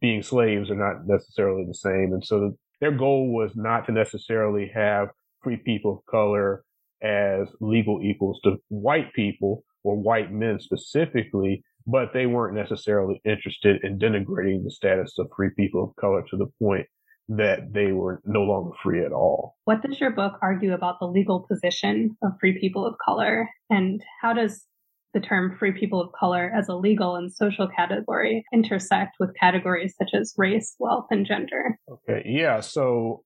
being 0.00 0.22
slaves 0.22 0.70
are 0.70 0.76
not 0.76 1.06
necessarily 1.06 1.64
the 1.66 1.74
same. 1.74 2.10
And 2.12 2.24
so 2.24 2.52
their 2.80 2.92
goal 2.92 3.32
was 3.32 3.52
not 3.54 3.86
to 3.86 3.92
necessarily 3.92 4.70
have 4.74 5.08
free 5.42 5.56
people 5.56 5.98
of 5.98 6.06
color 6.10 6.64
as 7.02 7.48
legal 7.60 8.00
equals 8.02 8.40
to 8.44 8.56
white 8.68 9.12
people 9.14 9.64
or 9.84 9.96
white 9.96 10.32
men 10.32 10.58
specifically, 10.60 11.62
but 11.86 12.12
they 12.12 12.26
weren't 12.26 12.56
necessarily 12.56 13.20
interested 13.24 13.82
in 13.82 13.98
denigrating 13.98 14.62
the 14.64 14.70
status 14.70 15.14
of 15.18 15.28
free 15.36 15.50
people 15.56 15.82
of 15.84 15.96
color 15.96 16.22
to 16.30 16.36
the 16.36 16.46
point 16.60 16.86
that 17.28 17.72
they 17.72 17.92
were 17.92 18.20
no 18.24 18.42
longer 18.42 18.72
free 18.82 19.04
at 19.04 19.12
all. 19.12 19.56
What 19.64 19.82
does 19.82 20.00
your 20.00 20.10
book 20.10 20.34
argue 20.42 20.74
about 20.74 20.98
the 21.00 21.06
legal 21.06 21.46
position 21.48 22.16
of 22.22 22.32
free 22.40 22.58
people 22.60 22.86
of 22.86 22.94
color? 23.04 23.48
And 23.70 24.02
how 24.20 24.32
does 24.32 24.66
the 25.14 25.20
term 25.20 25.56
free 25.58 25.72
people 25.72 26.00
of 26.00 26.10
color 26.18 26.50
as 26.56 26.68
a 26.68 26.74
legal 26.74 27.16
and 27.16 27.32
social 27.32 27.68
category 27.76 28.44
intersect 28.52 29.16
with 29.20 29.30
categories 29.38 29.94
such 29.98 30.10
as 30.18 30.34
race, 30.36 30.74
wealth, 30.78 31.06
and 31.10 31.26
gender. 31.26 31.76
Okay, 31.90 32.22
yeah. 32.24 32.60
So 32.60 33.24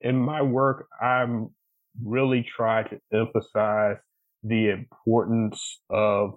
in 0.00 0.16
my 0.16 0.42
work, 0.42 0.86
I'm 1.00 1.50
really 2.02 2.46
trying 2.56 2.86
to 2.88 3.00
emphasize 3.12 3.96
the 4.42 4.70
importance 4.70 5.80
of 5.90 6.34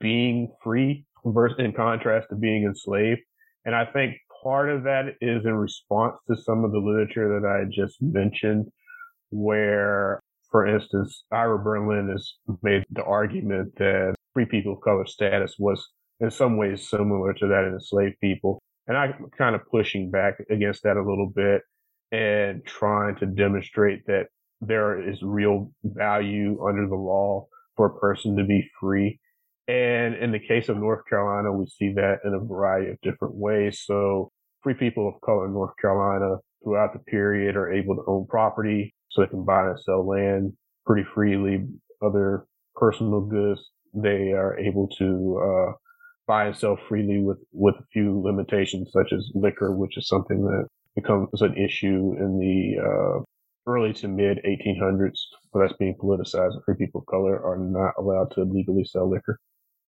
being 0.00 0.52
free 0.62 1.06
versus 1.24 1.58
in 1.58 1.72
contrast 1.72 2.28
to 2.30 2.36
being 2.36 2.64
enslaved. 2.64 3.20
And 3.64 3.74
I 3.74 3.84
think 3.86 4.16
part 4.42 4.70
of 4.70 4.84
that 4.84 5.14
is 5.20 5.44
in 5.44 5.54
response 5.54 6.16
to 6.28 6.36
some 6.36 6.64
of 6.64 6.72
the 6.72 6.78
literature 6.78 7.40
that 7.40 7.48
I 7.48 7.64
just 7.72 7.96
mentioned, 8.00 8.66
where, 9.30 10.20
for 10.50 10.66
instance, 10.66 11.24
Ira 11.32 11.58
Berlin 11.58 12.08
has 12.10 12.34
made 12.62 12.84
the 12.90 13.02
argument 13.02 13.74
that 13.78 14.14
free 14.36 14.44
people 14.44 14.74
of 14.74 14.82
color 14.82 15.06
status 15.06 15.54
was 15.58 15.88
in 16.20 16.30
some 16.30 16.58
ways 16.58 16.90
similar 16.90 17.32
to 17.32 17.46
that 17.46 17.64
in 17.66 17.72
enslaved 17.72 18.20
people. 18.20 18.60
And 18.86 18.94
I'm 18.94 19.14
kind 19.38 19.54
of 19.54 19.62
pushing 19.70 20.10
back 20.10 20.34
against 20.50 20.82
that 20.82 20.98
a 20.98 21.00
little 21.00 21.32
bit 21.34 21.62
and 22.12 22.62
trying 22.66 23.16
to 23.16 23.26
demonstrate 23.26 24.04
that 24.08 24.26
there 24.60 25.08
is 25.10 25.22
real 25.22 25.72
value 25.82 26.62
under 26.68 26.86
the 26.86 26.94
law 26.94 27.46
for 27.76 27.86
a 27.86 27.98
person 27.98 28.36
to 28.36 28.44
be 28.44 28.68
free. 28.78 29.18
And 29.68 30.14
in 30.14 30.32
the 30.32 30.38
case 30.38 30.68
of 30.68 30.76
North 30.76 31.06
Carolina, 31.08 31.50
we 31.50 31.64
see 31.66 31.94
that 31.94 32.18
in 32.22 32.34
a 32.34 32.38
variety 32.38 32.90
of 32.90 33.00
different 33.00 33.36
ways. 33.36 33.84
So 33.86 34.30
free 34.62 34.74
people 34.74 35.08
of 35.08 35.18
color 35.22 35.46
in 35.46 35.54
North 35.54 35.72
Carolina 35.80 36.36
throughout 36.62 36.92
the 36.92 36.98
period 37.10 37.56
are 37.56 37.72
able 37.72 37.96
to 37.96 38.04
own 38.06 38.26
property 38.26 38.94
so 39.10 39.22
they 39.22 39.28
can 39.28 39.46
buy 39.46 39.66
and 39.66 39.80
sell 39.80 40.06
land 40.06 40.52
pretty 40.84 41.08
freely, 41.14 41.66
other 42.02 42.44
personal 42.76 43.22
goods 43.22 43.70
they 43.96 44.32
are 44.32 44.58
able 44.58 44.88
to 44.98 45.40
uh, 45.42 45.72
buy 46.26 46.46
and 46.46 46.56
sell 46.56 46.78
freely 46.88 47.20
with 47.20 47.38
with 47.52 47.74
a 47.76 47.86
few 47.92 48.20
limitations, 48.22 48.90
such 48.92 49.12
as 49.12 49.30
liquor, 49.34 49.74
which 49.74 49.96
is 49.96 50.08
something 50.08 50.44
that 50.44 50.66
becomes 50.94 51.42
an 51.42 51.56
issue 51.56 52.14
in 52.18 52.38
the 52.38 52.82
uh, 52.82 53.22
early 53.66 53.92
to 53.94 54.08
mid 54.08 54.38
1800s. 54.44 55.18
But 55.52 55.60
that's 55.60 55.78
being 55.78 55.96
politicized. 56.00 56.62
Free 56.64 56.76
people 56.76 57.00
of 57.00 57.06
color 57.06 57.42
are 57.44 57.58
not 57.58 57.94
allowed 57.98 58.30
to 58.32 58.42
legally 58.44 58.84
sell 58.84 59.10
liquor. 59.10 59.38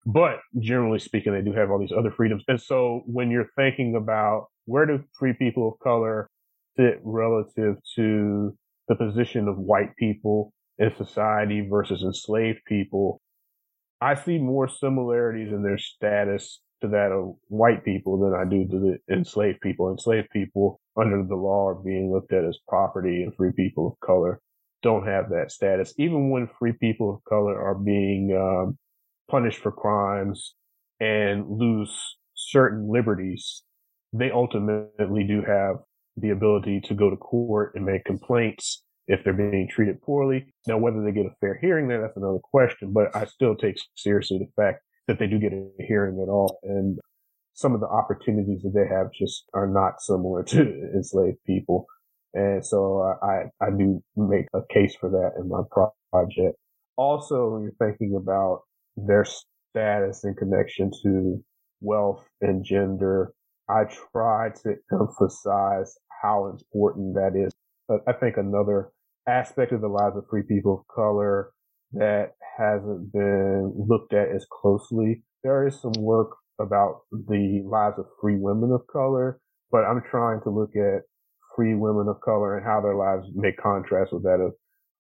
But 0.07 0.39
generally 0.61 1.01
speaking, 1.01 1.33
they 1.33 1.43
do 1.43 1.53
have 1.53 1.71
all 1.71 1.81
these 1.81 1.93
other 1.97 2.13
freedoms. 2.13 2.45
And 2.47 2.61
so 2.61 3.03
when 3.07 3.31
you're 3.31 3.51
thinking 3.57 3.97
about 3.97 4.47
where 4.67 4.87
do 4.87 5.03
free 5.19 5.33
people 5.33 5.73
of 5.73 5.81
color 5.81 6.29
fit 6.77 7.01
relative 7.03 7.77
to 7.97 8.57
the 8.89 8.95
position 8.95 9.49
of 9.49 9.59
white 9.59 9.97
people 9.97 10.53
in 10.79 10.95
society 10.97 11.67
versus 11.69 12.03
enslaved 12.03 12.61
people, 12.67 13.21
I 14.01 14.15
see 14.15 14.39
more 14.39 14.69
similarities 14.69 15.53
in 15.53 15.63
their 15.63 15.79
status 15.79 16.61
to 16.83 16.89
that 16.89 17.13
of 17.13 17.37
white 17.49 17.85
people 17.85 18.19
than 18.19 18.35
I 18.35 18.45
do 18.45 18.67
to 18.69 18.79
the 18.79 19.15
enslaved 19.15 19.61
people. 19.61 19.91
Enslaved 19.91 20.29
people 20.31 20.81
under 20.97 21.25
the 21.27 21.35
law 21.37 21.69
are 21.69 21.75
being 21.75 22.13
looked 22.13 22.33
at 22.33 22.45
as 22.45 22.59
property 22.69 23.23
and 23.23 23.35
free 23.35 23.53
people 23.53 23.87
of 23.89 24.07
color 24.07 24.41
don't 24.83 25.07
have 25.07 25.31
that 25.31 25.51
status. 25.51 25.95
Even 25.99 26.31
when 26.31 26.49
free 26.59 26.73
people 26.73 27.15
of 27.15 27.25
color 27.25 27.61
are 27.61 27.75
being 27.75 28.37
um, 28.37 28.79
punished 29.31 29.59
for 29.59 29.73
crimes 29.73 30.55
and 31.01 31.49
lose 31.49 32.17
certain 32.35 32.89
liberties, 32.91 33.63
they 34.13 34.31
ultimately 34.31 35.25
do 35.25 35.43
have 35.43 35.77
the 36.19 36.31
ability 36.31 36.81
to 36.81 36.95
go 36.95 37.11
to 37.11 37.17
court 37.17 37.73
and 37.75 37.85
make 37.85 38.05
complaints 38.05 38.83
if 39.09 39.23
they're 39.25 39.33
being 39.33 39.69
treated 39.71 40.03
poorly. 40.03 40.47
Now, 40.67 40.79
whether 40.79 41.03
they 41.03 41.13
get 41.13 41.27
a 41.27 41.35
fair 41.41 41.59
hearing 41.61 41.89
there, 41.89 42.01
that's 42.01 42.17
another 42.17 42.41
question, 42.43 42.93
but 42.93 43.15
I 43.15 43.25
still 43.27 43.55
take 43.55 43.77
seriously 43.95 44.39
the 44.39 44.63
fact 44.63 44.83
that 45.07 45.19
they 45.19 45.27
do 45.27 45.39
get 45.39 45.53
a 45.53 45.69
hearing 45.87 46.21
at 46.21 46.29
all. 46.29 46.59
And 46.63 46.99
some 47.55 47.75
of 47.75 47.81
the 47.81 47.87
opportunities 47.87 48.63
that 48.63 48.75
they 48.75 48.87
have 48.95 49.13
just 49.13 49.45
are 49.55 49.67
not 49.67 50.01
similar 50.01 50.43
to 50.45 50.61
enslaved 50.95 51.39
people. 51.47 51.87
And 52.35 52.65
so 52.65 53.17
I, 53.23 53.45
I 53.65 53.71
do 53.71 54.03
make 54.17 54.47
a 54.55 54.61
case 54.73 54.95
for 55.01 55.09
that 55.11 55.41
in 55.41 55.49
my 55.49 55.63
project. 56.13 56.59
Also, 56.97 57.51
when 57.51 57.63
you're 57.63 57.73
thinking 57.79 58.15
about 58.17 58.63
their 58.97 59.25
status 59.25 60.25
in 60.25 60.35
connection 60.35 60.91
to 61.03 61.43
wealth 61.81 62.27
and 62.41 62.65
gender, 62.65 63.33
I 63.69 63.85
try 64.13 64.51
to 64.63 64.75
emphasize 64.93 65.95
how 66.23 66.47
important 66.47 67.15
that 67.15 67.33
is. 67.37 67.53
I 68.07 68.13
think 68.13 68.37
another 68.37 68.91
aspect 69.29 69.73
of 69.73 69.81
the 69.81 69.89
lives 69.89 70.17
of 70.17 70.25
free 70.31 70.43
people 70.43 70.81
of 70.81 70.95
color 70.95 71.53
that 71.93 72.33
hasn't 72.59 73.13
been 73.13 73.73
looked 73.89 74.13
at 74.13 74.29
as 74.29 74.47
closely. 74.51 75.23
There 75.43 75.67
is 75.67 75.81
some 75.81 75.93
work 75.99 76.31
about 76.61 77.03
the 77.11 77.63
lives 77.65 77.99
of 77.99 78.07
free 78.21 78.37
women 78.37 78.73
of 78.73 78.87
color, 78.87 79.41
but 79.71 79.85
I'm 79.85 80.03
trying 80.11 80.41
to 80.43 80.51
look 80.51 80.71
at 80.77 81.03
free 81.55 81.75
women 81.75 82.09
of 82.09 82.21
color 82.21 82.57
and 82.57 82.67
how 82.67 82.81
their 82.81 82.97
lives 82.97 83.29
make 83.35 83.57
contrast 83.57 84.13
with 84.13 84.23
that 84.25 84.41
of 84.41 84.53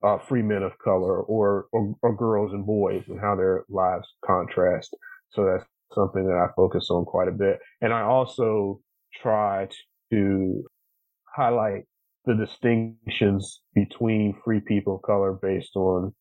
uh, 0.02 0.23
free 0.25 0.42
men 0.42 0.62
of 0.62 0.73
color 0.78 1.21
or, 1.23 1.66
or, 1.73 1.95
or 2.02 2.16
girls 2.16 2.52
and 2.52 2.66
boys 2.66 3.02
and 3.09 3.21
how 3.21 3.35
their 3.37 3.64
lives 3.68 4.06
contrast. 4.25 4.95
So 5.30 5.45
that's 5.45 5.64
something 5.92 6.26
that 6.26 6.37
I 6.37 6.52
focus 6.54 6.88
on 6.90 7.04
quite 7.04 7.28
a 7.28 7.33
bit. 7.33 7.59
And 7.80 7.92
I 7.92 8.02
also 8.02 8.80
try 9.23 9.68
to 10.12 10.64
highlight 11.35 11.85
the 12.26 12.35
distinctions 12.35 13.62
between 13.75 14.37
free 14.45 14.61
people 14.61 14.97
of 14.97 15.02
color 15.02 15.33
based 15.40 15.76
on 15.76 16.12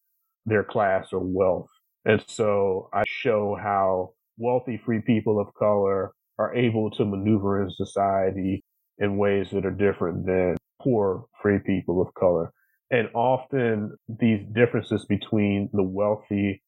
their 0.45 0.63
class 0.63 1.07
or 1.11 1.19
wealth. 1.19 1.67
And 2.05 2.23
so 2.27 2.89
I 2.93 3.03
show 3.07 3.57
how 3.61 4.11
wealthy 4.37 4.79
free 4.85 5.01
people 5.01 5.39
of 5.39 5.53
color 5.55 6.13
are 6.37 6.53
able 6.53 6.91
to 6.91 7.05
maneuver 7.05 7.63
in 7.63 7.71
society 7.71 8.63
in 8.99 9.17
ways 9.17 9.47
that 9.51 9.65
are 9.65 9.71
different 9.71 10.25
than 10.25 10.57
poor 10.81 11.25
free 11.41 11.59
people 11.59 12.01
of 12.01 12.13
color. 12.13 12.51
And 12.91 13.09
often 13.15 13.97
these 14.07 14.45
differences 14.53 15.05
between 15.05 15.69
the 15.73 15.83
wealthy 15.83 16.61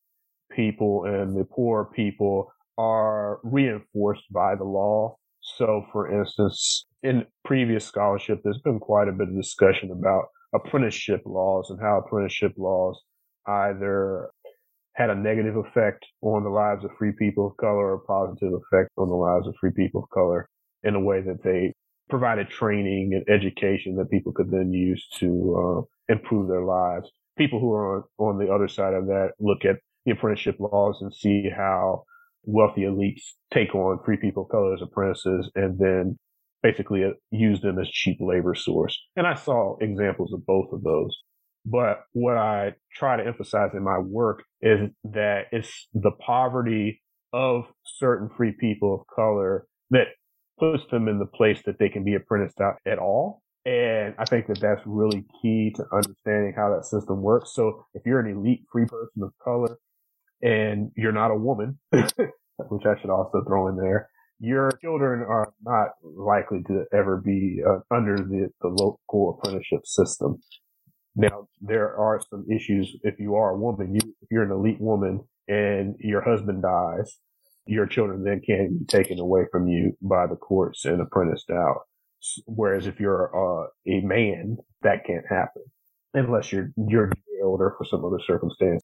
people 0.52 1.06
and 1.06 1.38
the 1.38 1.46
poor 1.46 1.86
people 1.86 2.52
are 2.78 3.40
reinforced 3.44 4.32
by 4.32 4.56
the 4.56 4.64
law. 4.64 5.18
So, 5.56 5.86
for 5.92 6.12
instance, 6.12 6.86
in 7.04 7.26
previous 7.46 7.86
scholarship, 7.86 8.42
there's 8.44 8.62
been 8.62 8.80
quite 8.80 9.08
a 9.08 9.14
bit 9.14 9.30
of 9.30 9.36
discussion 9.36 9.92
about 9.92 10.26
apprenticeship 10.54 11.22
laws 11.26 11.70
and 11.70 11.80
how 11.80 12.00
apprenticeship 12.00 12.54
laws 12.58 13.02
either 13.48 14.30
had 14.94 15.10
a 15.10 15.16
negative 15.16 15.56
effect 15.56 16.06
on 16.22 16.44
the 16.44 16.50
lives 16.50 16.84
of 16.84 16.92
free 16.98 17.14
people 17.18 17.48
of 17.48 17.58
color 17.58 17.92
or 17.92 17.94
a 17.94 18.00
positive 18.00 18.52
effect 18.54 18.90
on 18.98 19.08
the 19.08 19.16
lives 19.16 19.48
of 19.48 19.56
free 19.60 19.72
people 19.72 20.04
of 20.04 20.10
color 20.10 20.50
in 20.84 20.96
a 20.96 21.00
way 21.00 21.22
that 21.22 21.44
they 21.44 21.74
provided 22.10 22.50
training 22.50 23.14
and 23.14 23.24
education 23.30 23.96
that 23.96 24.10
people 24.10 24.32
could 24.32 24.50
then 24.50 24.72
use 24.74 25.08
to 25.16 25.86
uh, 26.10 26.14
improve 26.14 26.48
their 26.48 26.64
lives. 26.64 27.10
People 27.38 27.60
who 27.60 27.72
are 27.74 27.98
on, 27.98 28.04
on 28.18 28.38
the 28.38 28.52
other 28.52 28.68
side 28.68 28.94
of 28.94 29.06
that 29.06 29.32
look 29.40 29.66
at 29.66 29.78
the 30.06 30.12
apprenticeship 30.12 30.56
laws 30.60 30.98
and 31.02 31.14
see 31.14 31.50
how 31.56 32.04
wealthy 32.48 32.82
elites 32.82 33.22
take 33.54 33.76
on 33.76 34.00
free 34.06 34.18
people 34.18 34.44
of 34.44 34.50
color 34.50 34.74
as 34.74 34.82
apprentices 34.82 35.52
and 35.56 35.78
then 35.78 36.18
basically 36.64 37.04
uh, 37.04 37.10
use 37.30 37.62
them 37.62 37.78
as 37.78 37.90
cheap 37.90 38.18
labor 38.20 38.56
source. 38.56 38.98
And 39.16 39.28
I 39.28 39.36
saw 39.36 39.78
examples 39.82 40.34
of 40.34 40.46
both 40.46 40.72
of 40.72 40.84
those. 40.84 41.16
But 41.66 42.06
what 42.14 42.38
I 42.38 42.74
try 42.94 43.18
to 43.18 43.28
emphasize 43.28 43.72
in 43.74 43.84
my 43.84 44.00
work 44.00 44.44
is 44.62 44.90
that 45.04 45.48
it's 45.52 45.90
the 45.94 46.12
poverty 46.26 47.02
of 47.34 47.66
certain 48.00 48.30
free 48.36 48.54
people 48.58 48.96
of 48.96 49.02
color 49.14 49.68
that 49.92 50.08
puts 50.58 50.84
them 50.90 51.10
in 51.10 51.20
the 51.20 51.26
place 51.26 51.62
that 51.66 51.78
they 51.78 51.90
can 51.90 52.06
be 52.06 52.16
apprenticed 52.16 52.62
out 52.62 52.76
at 52.88 52.98
all. 52.98 53.42
And 53.66 54.16
I 54.18 54.24
think 54.24 54.48
that 54.48 54.62
that's 54.62 54.82
really 54.86 55.26
key 55.42 55.74
to 55.76 55.84
understanding 55.94 56.54
how 56.56 56.74
that 56.74 56.86
system 56.86 57.22
works. 57.22 57.54
So 57.54 57.86
if 57.94 58.04
you're 58.06 58.22
an 58.22 58.32
elite 58.32 58.64
free 58.72 58.86
person 58.86 59.24
of 59.24 59.34
color 59.44 59.78
and 60.42 60.92
you're 60.96 61.12
not 61.12 61.32
a 61.32 61.36
woman, 61.36 61.80
which 61.92 62.86
I 62.86 63.00
should 63.00 63.10
also 63.10 63.44
throw 63.46 63.68
in 63.68 63.78
there, 63.78 64.10
your 64.40 64.72
children 64.82 65.22
are 65.22 65.54
not 65.64 65.90
likely 66.04 66.62
to 66.68 66.86
ever 66.94 67.18
be 67.18 67.62
uh, 67.68 67.80
under 67.94 68.18
the, 68.18 68.50
the 68.62 68.68
local 68.68 69.40
apprenticeship 69.40 69.86
system. 69.86 70.40
Now, 71.16 71.48
there 71.60 71.98
are 71.98 72.22
some 72.30 72.46
issues 72.50 72.96
if 73.02 73.20
you 73.20 73.36
are 73.36 73.52
a 73.52 73.58
woman, 73.58 73.96
you, 73.96 74.16
if 74.22 74.28
you're 74.30 74.44
an 74.44 74.52
elite 74.52 74.80
woman 74.80 75.22
and 75.48 75.96
your 76.00 76.22
husband 76.22 76.62
dies, 76.62 77.18
your 77.66 77.88
children 77.88 78.24
then 78.24 78.42
can 78.46 78.80
be 78.80 78.86
taken 78.86 79.20
away 79.20 79.46
from 79.52 79.68
you 79.68 79.98
by 80.02 80.28
the 80.28 80.36
courts 80.36 80.86
and 80.86 81.02
apprenticed 81.02 81.50
out. 81.50 81.82
Whereas 82.46 82.86
if 82.86 83.00
you're 83.00 83.32
uh, 83.34 83.68
a 83.88 84.02
man, 84.02 84.58
that 84.84 85.06
can't 85.06 85.26
happen 85.28 85.64
unless 86.14 86.52
you're 86.52 86.72
you're 86.88 87.12
jailed 87.38 87.62
or 87.62 87.76
for 87.78 87.86
some 87.86 88.04
other 88.06 88.20
circumstance. 88.26 88.84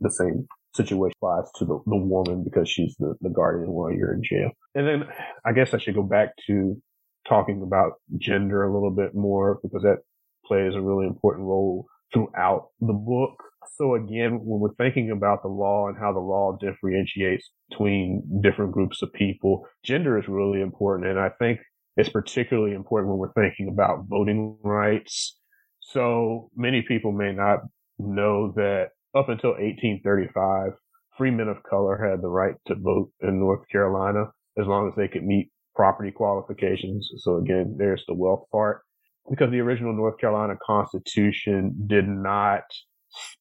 The 0.00 0.10
same 0.10 0.46
situation 0.74 1.14
applies 1.18 1.50
to 1.56 1.64
the, 1.64 1.78
the 1.86 1.96
woman 1.96 2.44
because 2.44 2.68
she's 2.68 2.94
the, 2.98 3.14
the 3.20 3.30
guardian 3.30 3.70
while 3.70 3.92
you're 3.92 4.14
in 4.14 4.22
jail. 4.22 4.50
And 4.74 4.86
then 4.86 5.08
I 5.44 5.52
guess 5.52 5.74
I 5.74 5.78
should 5.78 5.94
go 5.94 6.02
back 6.02 6.30
to 6.46 6.80
talking 7.28 7.62
about 7.62 7.92
gender 8.18 8.64
a 8.64 8.72
little 8.72 8.90
bit 8.90 9.14
more 9.14 9.58
because 9.62 9.82
that 9.82 9.98
plays 10.46 10.74
a 10.74 10.80
really 10.80 11.06
important 11.06 11.46
role 11.46 11.86
throughout 12.12 12.68
the 12.80 12.92
book. 12.92 13.42
So 13.76 13.94
again, 13.94 14.40
when 14.42 14.60
we're 14.60 14.74
thinking 14.74 15.10
about 15.10 15.42
the 15.42 15.48
law 15.48 15.88
and 15.88 15.96
how 15.96 16.12
the 16.12 16.18
law 16.18 16.56
differentiates 16.60 17.50
between 17.68 18.40
different 18.42 18.72
groups 18.72 19.02
of 19.02 19.12
people, 19.12 19.66
gender 19.84 20.18
is 20.18 20.28
really 20.28 20.60
important. 20.60 21.08
And 21.08 21.20
I 21.20 21.30
think 21.38 21.60
it's 21.96 22.08
particularly 22.08 22.74
important 22.74 23.10
when 23.10 23.18
we're 23.18 23.32
thinking 23.32 23.68
about 23.68 24.06
voting 24.08 24.56
rights. 24.62 25.38
So 25.80 26.50
many 26.56 26.82
people 26.82 27.12
may 27.12 27.32
not 27.32 27.60
know 27.98 28.52
that 28.56 28.90
up 29.14 29.28
until 29.28 29.50
1835, 29.50 30.72
free 31.16 31.30
men 31.30 31.48
of 31.48 31.62
color 31.62 31.96
had 31.96 32.22
the 32.22 32.28
right 32.28 32.54
to 32.66 32.74
vote 32.74 33.10
in 33.20 33.38
North 33.38 33.68
Carolina 33.70 34.26
as 34.58 34.66
long 34.66 34.88
as 34.88 34.94
they 34.96 35.08
could 35.08 35.24
meet 35.24 35.50
property 35.74 36.10
qualifications. 36.10 37.10
So 37.18 37.36
again, 37.36 37.76
there's 37.78 38.04
the 38.06 38.14
wealth 38.14 38.44
part 38.52 38.82
because 39.28 39.50
the 39.50 39.60
original 39.60 39.92
North 39.92 40.18
Carolina 40.18 40.54
Constitution 40.64 41.74
did 41.86 42.08
not 42.08 42.62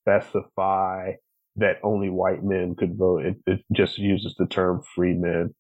specify 0.02 1.12
that 1.56 1.78
only 1.84 2.10
white 2.10 2.44
men 2.44 2.76
could 2.78 2.98
vote. 2.98 3.26
It, 3.26 3.36
it, 3.46 3.60
just 3.76 3.98
uses 3.98 4.36
the 4.38 4.48
term 4.48 4.82
free 4.96 5.14
men. 5.14 5.54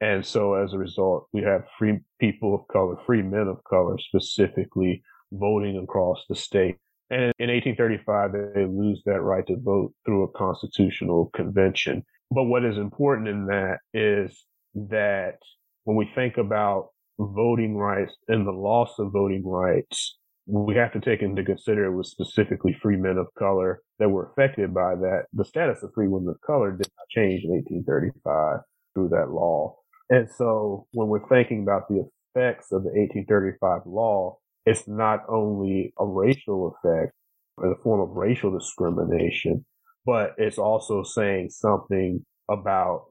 And 0.00 0.24
so 0.24 0.54
as 0.54 0.72
a 0.72 0.78
result, 0.78 1.28
we 1.32 1.42
have 1.42 1.62
free 1.78 2.00
people 2.20 2.54
of 2.54 2.66
color, 2.68 2.96
free 3.06 3.22
men 3.22 3.46
of 3.48 3.62
color 3.64 3.96
specifically 3.98 5.02
voting 5.30 5.78
across 5.78 6.24
the 6.28 6.34
state. 6.34 6.76
And 7.12 7.34
in 7.38 7.50
1835, 7.50 8.32
they 8.32 8.64
lose 8.64 9.02
that 9.04 9.20
right 9.20 9.46
to 9.46 9.56
vote 9.62 9.92
through 10.06 10.24
a 10.24 10.32
constitutional 10.32 11.30
convention. 11.36 12.04
But 12.30 12.44
what 12.44 12.64
is 12.64 12.78
important 12.78 13.28
in 13.28 13.46
that 13.46 13.80
is 13.92 14.46
that 14.74 15.36
when 15.84 15.98
we 15.98 16.10
think 16.14 16.38
about 16.38 16.88
voting 17.18 17.76
rights 17.76 18.14
and 18.28 18.46
the 18.46 18.52
loss 18.52 18.98
of 18.98 19.12
voting 19.12 19.46
rights, 19.46 20.16
we 20.46 20.74
have 20.74 20.90
to 20.94 21.00
take 21.00 21.20
into 21.20 21.44
consider 21.44 21.84
it 21.84 21.94
was 21.94 22.10
specifically 22.10 22.74
free 22.80 22.96
men 22.96 23.18
of 23.18 23.26
color 23.38 23.82
that 23.98 24.08
were 24.08 24.30
affected 24.30 24.72
by 24.72 24.94
that. 24.94 25.24
The 25.34 25.44
status 25.44 25.82
of 25.82 25.90
free 25.94 26.08
women 26.08 26.30
of 26.30 26.40
color 26.40 26.70
did 26.70 26.88
not 26.96 27.08
change 27.10 27.44
in 27.44 27.50
1835 27.50 28.60
through 28.94 29.10
that 29.10 29.30
law. 29.30 29.76
And 30.08 30.30
so 30.30 30.86
when 30.92 31.08
we're 31.08 31.28
thinking 31.28 31.62
about 31.62 31.88
the 31.88 32.08
effects 32.34 32.72
of 32.72 32.84
the 32.84 32.90
1835 32.90 33.82
law, 33.84 34.38
it's 34.66 34.88
not 34.88 35.20
only 35.28 35.92
a 35.98 36.06
racial 36.06 36.74
effect 36.76 37.12
the 37.58 37.76
form 37.82 38.00
of 38.00 38.16
racial 38.16 38.56
discrimination, 38.56 39.64
but 40.06 40.32
it's 40.38 40.58
also 40.58 41.02
saying 41.02 41.50
something 41.50 42.24
about 42.50 43.06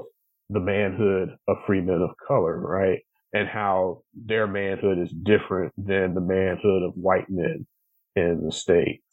the 0.49 0.59
manhood 0.59 1.29
of 1.47 1.57
free 1.65 1.81
men 1.81 2.01
of 2.01 2.09
color, 2.27 2.59
right? 2.59 2.99
and 3.33 3.47
how 3.47 4.01
their 4.13 4.47
manhood 4.47 4.99
is 4.99 5.11
different 5.11 5.73
than 5.77 6.13
the 6.13 6.21
manhood 6.21 6.83
of 6.83 6.93
white 6.95 7.29
men 7.29 7.65
in 8.15 8.43
the 8.45 8.51
state. 8.51 9.01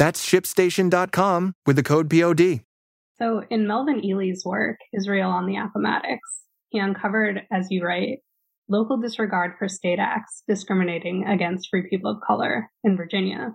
That's 0.00 0.26
shipstation.com 0.26 1.56
with 1.66 1.76
the 1.76 1.82
code 1.82 2.08
POD. 2.08 2.62
So, 3.18 3.42
in 3.50 3.66
Melvin 3.66 4.02
Ely's 4.02 4.42
work, 4.46 4.78
Israel 4.96 5.28
on 5.28 5.44
the 5.44 5.56
Appomattox, 5.56 6.18
he 6.70 6.78
uncovered, 6.78 7.42
as 7.52 7.66
you 7.70 7.84
write, 7.84 8.20
local 8.66 8.96
disregard 8.96 9.56
for 9.58 9.68
state 9.68 9.98
acts 9.98 10.42
discriminating 10.48 11.26
against 11.26 11.68
free 11.68 11.86
people 11.90 12.12
of 12.12 12.16
color 12.26 12.70
in 12.82 12.96
Virginia. 12.96 13.54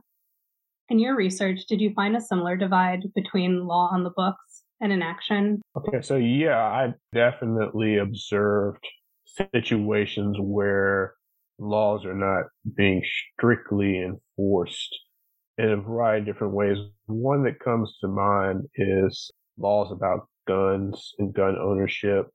In 0.87 0.99
your 0.99 1.15
research, 1.15 1.61
did 1.67 1.81
you 1.81 1.91
find 1.95 2.15
a 2.15 2.21
similar 2.21 2.55
divide 2.55 2.99
between 3.15 3.65
law 3.65 3.89
on 3.91 4.03
the 4.03 4.13
books 4.15 4.65
and 4.79 4.91
in 4.91 5.01
action? 5.01 5.63
Okay, 5.75 6.03
so 6.03 6.15
yeah, 6.15 6.59
I 6.59 6.93
definitely 7.11 7.97
observed 7.97 8.85
situations 9.25 10.37
where 10.39 11.15
laws 11.57 12.05
are 12.05 12.13
not 12.13 12.43
being 12.77 13.01
strictly 13.33 13.99
enforced 13.99 14.95
in 15.57 15.69
a 15.69 15.77
variety 15.77 16.21
of 16.21 16.35
different 16.35 16.53
ways. 16.53 16.77
One 17.05 17.43
that 17.43 17.59
comes 17.59 17.97
to 18.01 18.07
mind 18.07 18.65
is 18.75 19.31
laws 19.57 19.91
about 19.91 20.27
guns 20.47 21.13
and 21.17 21.33
gun 21.33 21.57
ownership. 21.57 22.27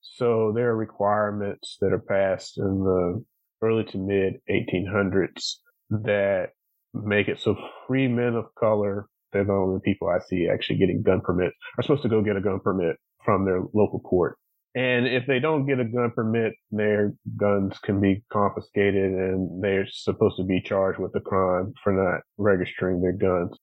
So 0.00 0.52
there 0.54 0.70
are 0.70 0.76
requirements 0.76 1.78
that 1.80 1.92
are 1.92 1.98
passed 1.98 2.58
in 2.58 2.84
the 2.84 3.24
early 3.62 3.84
to 3.84 3.98
mid 3.98 4.34
1800s 4.50 5.54
that 5.90 6.50
make 6.94 7.28
it 7.28 7.40
so 7.40 7.56
free 7.86 8.08
men 8.08 8.34
of 8.34 8.46
color, 8.58 9.06
they're 9.32 9.44
the 9.44 9.52
only 9.52 9.80
people 9.80 10.08
I 10.08 10.18
see 10.20 10.48
actually 10.48 10.78
getting 10.78 11.02
gun 11.02 11.20
permits, 11.20 11.56
are 11.78 11.82
supposed 11.82 12.02
to 12.02 12.08
go 12.08 12.22
get 12.22 12.36
a 12.36 12.40
gun 12.40 12.60
permit 12.60 12.96
from 13.24 13.44
their 13.44 13.62
local 13.74 14.00
court. 14.00 14.38
And 14.76 15.08
if 15.08 15.26
they 15.26 15.38
don't 15.38 15.66
get 15.66 15.80
a 15.80 15.86
gun 15.86 16.12
permit, 16.14 16.52
their 16.70 17.14
guns 17.38 17.78
can 17.78 17.98
be 17.98 18.22
confiscated 18.30 19.10
and 19.10 19.64
they're 19.64 19.86
supposed 19.86 20.36
to 20.36 20.44
be 20.44 20.60
charged 20.60 20.98
with 20.98 21.16
a 21.16 21.20
crime 21.20 21.72
for 21.82 21.94
not 21.94 22.20
registering 22.36 23.00
their 23.00 23.14
guns. 23.14 23.56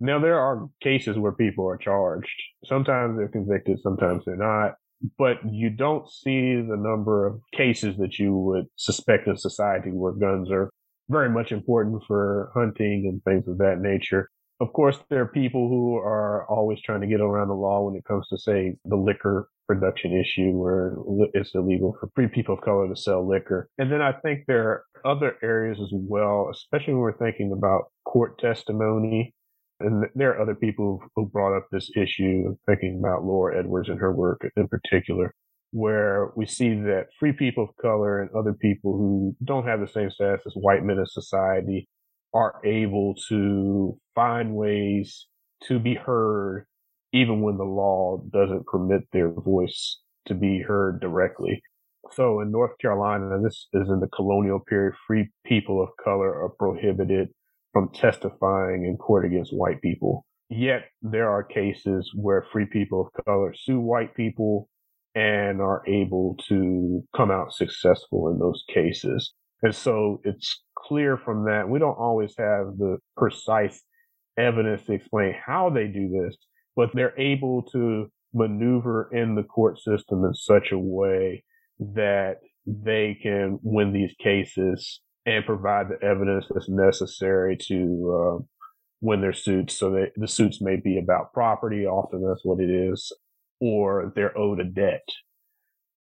Now, 0.00 0.18
there 0.18 0.38
are 0.38 0.66
cases 0.80 1.18
where 1.18 1.32
people 1.32 1.68
are 1.68 1.76
charged. 1.76 2.32
Sometimes 2.64 3.18
they're 3.18 3.28
convicted, 3.28 3.80
sometimes 3.82 4.24
they're 4.24 4.36
not. 4.36 4.76
But 5.18 5.36
you 5.44 5.68
don't 5.68 6.10
see 6.10 6.54
the 6.54 6.78
number 6.78 7.26
of 7.26 7.42
cases 7.52 7.98
that 7.98 8.18
you 8.18 8.34
would 8.34 8.66
suspect 8.76 9.28
in 9.28 9.36
society 9.36 9.90
where 9.90 10.12
guns 10.12 10.50
are 10.50 10.70
very 11.10 11.28
much 11.28 11.52
important 11.52 12.02
for 12.06 12.50
hunting 12.54 13.06
and 13.06 13.22
things 13.22 13.46
of 13.48 13.58
that 13.58 13.80
nature. 13.80 14.30
Of 14.60 14.72
course, 14.72 14.98
there 15.10 15.20
are 15.20 15.28
people 15.28 15.68
who 15.68 15.96
are 15.96 16.46
always 16.48 16.80
trying 16.80 17.02
to 17.02 17.06
get 17.06 17.20
around 17.20 17.48
the 17.48 17.54
law 17.54 17.82
when 17.82 17.96
it 17.96 18.04
comes 18.04 18.28
to, 18.28 18.38
say, 18.38 18.76
the 18.86 18.96
liquor 18.96 19.48
production 19.68 20.18
issue 20.18 20.50
where 20.52 20.96
it's 21.34 21.54
illegal 21.54 21.94
for 22.00 22.08
free 22.14 22.26
people 22.26 22.54
of 22.54 22.62
color 22.62 22.88
to 22.88 22.96
sell 22.96 23.28
liquor. 23.28 23.68
And 23.78 23.92
then 23.92 24.00
I 24.00 24.12
think 24.12 24.44
there 24.46 24.68
are 24.68 24.84
other 25.04 25.36
areas 25.42 25.78
as 25.80 25.90
well, 25.92 26.48
especially 26.50 26.94
when 26.94 27.02
we're 27.02 27.18
thinking 27.18 27.52
about 27.52 27.92
court 28.04 28.38
testimony. 28.38 29.34
And 29.80 30.06
there 30.14 30.30
are 30.30 30.40
other 30.40 30.56
people 30.56 31.00
who 31.14 31.26
brought 31.26 31.56
up 31.56 31.66
this 31.70 31.90
issue, 31.96 32.56
thinking 32.66 32.98
about 32.98 33.24
Laura 33.24 33.58
Edwards 33.58 33.88
and 33.88 34.00
her 34.00 34.12
work 34.12 34.40
in 34.56 34.66
particular, 34.66 35.34
where 35.70 36.30
we 36.34 36.46
see 36.46 36.70
that 36.70 37.06
free 37.20 37.32
people 37.32 37.64
of 37.64 37.76
color 37.80 38.20
and 38.20 38.30
other 38.36 38.54
people 38.54 38.96
who 38.96 39.36
don't 39.44 39.68
have 39.68 39.80
the 39.80 39.86
same 39.86 40.10
status 40.10 40.40
as 40.46 40.54
white 40.54 40.82
men 40.82 40.98
in 40.98 41.06
society 41.06 41.88
are 42.34 42.60
able 42.64 43.14
to 43.28 43.96
find 44.14 44.54
ways 44.54 45.26
to 45.64 45.78
be 45.78 45.94
heard 45.94 46.66
even 47.18 47.40
when 47.40 47.56
the 47.56 47.64
law 47.64 48.22
doesn't 48.32 48.66
permit 48.66 49.02
their 49.12 49.30
voice 49.30 50.00
to 50.26 50.34
be 50.34 50.62
heard 50.66 51.00
directly. 51.00 51.60
So 52.12 52.40
in 52.40 52.52
North 52.52 52.78
Carolina, 52.80 53.40
this 53.42 53.66
is 53.72 53.88
in 53.88 54.00
the 54.00 54.08
colonial 54.08 54.60
period, 54.60 54.94
free 55.06 55.28
people 55.44 55.82
of 55.82 55.88
color 56.02 56.42
are 56.42 56.50
prohibited 56.58 57.28
from 57.72 57.90
testifying 57.92 58.84
in 58.84 58.96
court 58.96 59.24
against 59.26 59.52
white 59.52 59.82
people. 59.82 60.24
Yet 60.48 60.84
there 61.02 61.28
are 61.28 61.42
cases 61.42 62.10
where 62.14 62.46
free 62.52 62.66
people 62.66 63.00
of 63.06 63.24
color 63.24 63.52
sue 63.54 63.80
white 63.80 64.14
people 64.14 64.68
and 65.14 65.60
are 65.60 65.82
able 65.86 66.36
to 66.48 67.02
come 67.16 67.30
out 67.30 67.52
successful 67.52 68.28
in 68.28 68.38
those 68.38 68.62
cases. 68.72 69.32
And 69.62 69.74
so 69.74 70.20
it's 70.22 70.62
clear 70.76 71.18
from 71.18 71.46
that. 71.46 71.68
We 71.68 71.80
don't 71.80 71.98
always 71.98 72.34
have 72.38 72.78
the 72.78 72.98
precise 73.16 73.82
evidence 74.38 74.86
to 74.86 74.92
explain 74.92 75.34
how 75.34 75.70
they 75.70 75.88
do 75.88 76.08
this, 76.08 76.36
but 76.78 76.90
they're 76.94 77.18
able 77.18 77.60
to 77.64 78.08
maneuver 78.32 79.10
in 79.12 79.34
the 79.34 79.42
court 79.42 79.80
system 79.80 80.24
in 80.24 80.32
such 80.32 80.70
a 80.70 80.78
way 80.78 81.42
that 81.80 82.36
they 82.66 83.18
can 83.20 83.58
win 83.62 83.92
these 83.92 84.14
cases 84.22 85.00
and 85.26 85.44
provide 85.44 85.88
the 85.88 86.06
evidence 86.06 86.46
that's 86.48 86.68
necessary 86.68 87.56
to 87.56 88.38
uh, 88.38 88.44
win 89.00 89.20
their 89.20 89.32
suits. 89.32 89.76
So 89.76 89.90
that 89.90 90.12
the 90.14 90.28
suits 90.28 90.62
may 90.62 90.76
be 90.76 90.98
about 90.98 91.32
property, 91.32 91.84
often 91.84 92.22
that's 92.24 92.44
what 92.44 92.60
it 92.60 92.70
is, 92.70 93.12
or 93.60 94.12
they're 94.14 94.38
owed 94.38 94.60
a 94.60 94.64
debt. 94.64 95.02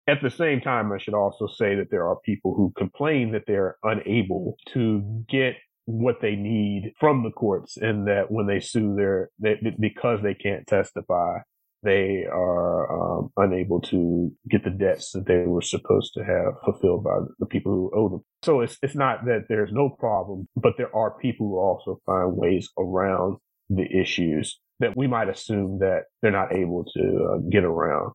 At 0.08 0.22
the 0.22 0.30
same 0.30 0.62
time, 0.62 0.92
I 0.92 1.00
should 1.00 1.16
also 1.16 1.48
say 1.48 1.74
that 1.74 1.88
there 1.90 2.08
are 2.08 2.20
people 2.24 2.54
who 2.54 2.72
complain 2.78 3.32
that 3.32 3.46
they're 3.48 3.78
unable 3.84 4.58
to 4.74 5.26
get 5.28 5.56
what 5.88 6.20
they 6.22 6.36
need 6.36 6.92
from 7.00 7.24
the 7.24 7.32
courts 7.32 7.78
and 7.78 8.08
that 8.08 8.30
when 8.30 8.46
they 8.46 8.60
sue 8.60 8.94
their 8.94 9.30
they, 9.40 9.56
because 9.80 10.22
they 10.22 10.34
can't 10.34 10.68
testify 10.68 11.38
they 11.82 12.26
are 12.30 13.20
um, 13.20 13.30
unable 13.38 13.80
to 13.80 14.30
get 14.50 14.66
the 14.66 14.70
debts 14.70 15.12
that 15.14 15.28
they 15.28 15.46
were 15.46 15.62
supposed 15.62 16.14
to 16.14 16.26
have 16.26 16.56
fulfilled 16.66 17.06
by 17.06 17.18
the 17.40 17.46
people 17.46 17.72
who 17.72 17.92
owe 17.96 18.10
them. 18.10 18.22
So 18.44 18.60
it's 18.60 18.78
it's 18.82 18.96
not 18.96 19.24
that 19.26 19.46
there's 19.48 19.72
no 19.72 19.90
problem 19.90 20.50
but 20.58 20.74
there 20.78 20.94
are 20.94 21.18
people 21.20 21.48
who 21.48 21.58
also 21.58 22.02
find 22.06 22.36
ways 22.36 22.68
around 22.78 23.38
the 23.70 23.86
issues 23.86 24.60
that 24.82 24.98
we 24.98 25.08
might 25.08 25.30
assume 25.30 25.80
that 25.80 26.04
they're 26.22 26.32
not 26.32 26.54
able 26.54 26.84
to 26.84 27.30
uh, 27.32 27.38
get 27.50 27.64
around. 27.64 28.12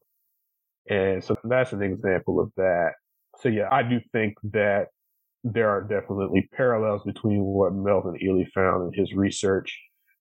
And 0.91 1.25
so 1.25 1.37
that's 1.43 1.73
an 1.73 1.83
example 1.83 2.39
of 2.39 2.53
that. 2.59 2.93
So 3.39 3.49
yeah 3.49 3.69
i 3.73 3.83
do 3.83 3.99
think 4.13 4.35
that 4.53 4.89
there 5.45 5.71
are 5.71 5.83
definitely 5.83 6.49
parallels 6.55 7.03
between 7.05 7.43
what 7.43 7.75
Melvin 7.75 8.19
Ely 8.23 8.45
found 8.55 8.93
in 8.95 9.01
his 9.01 9.13
research 9.13 9.77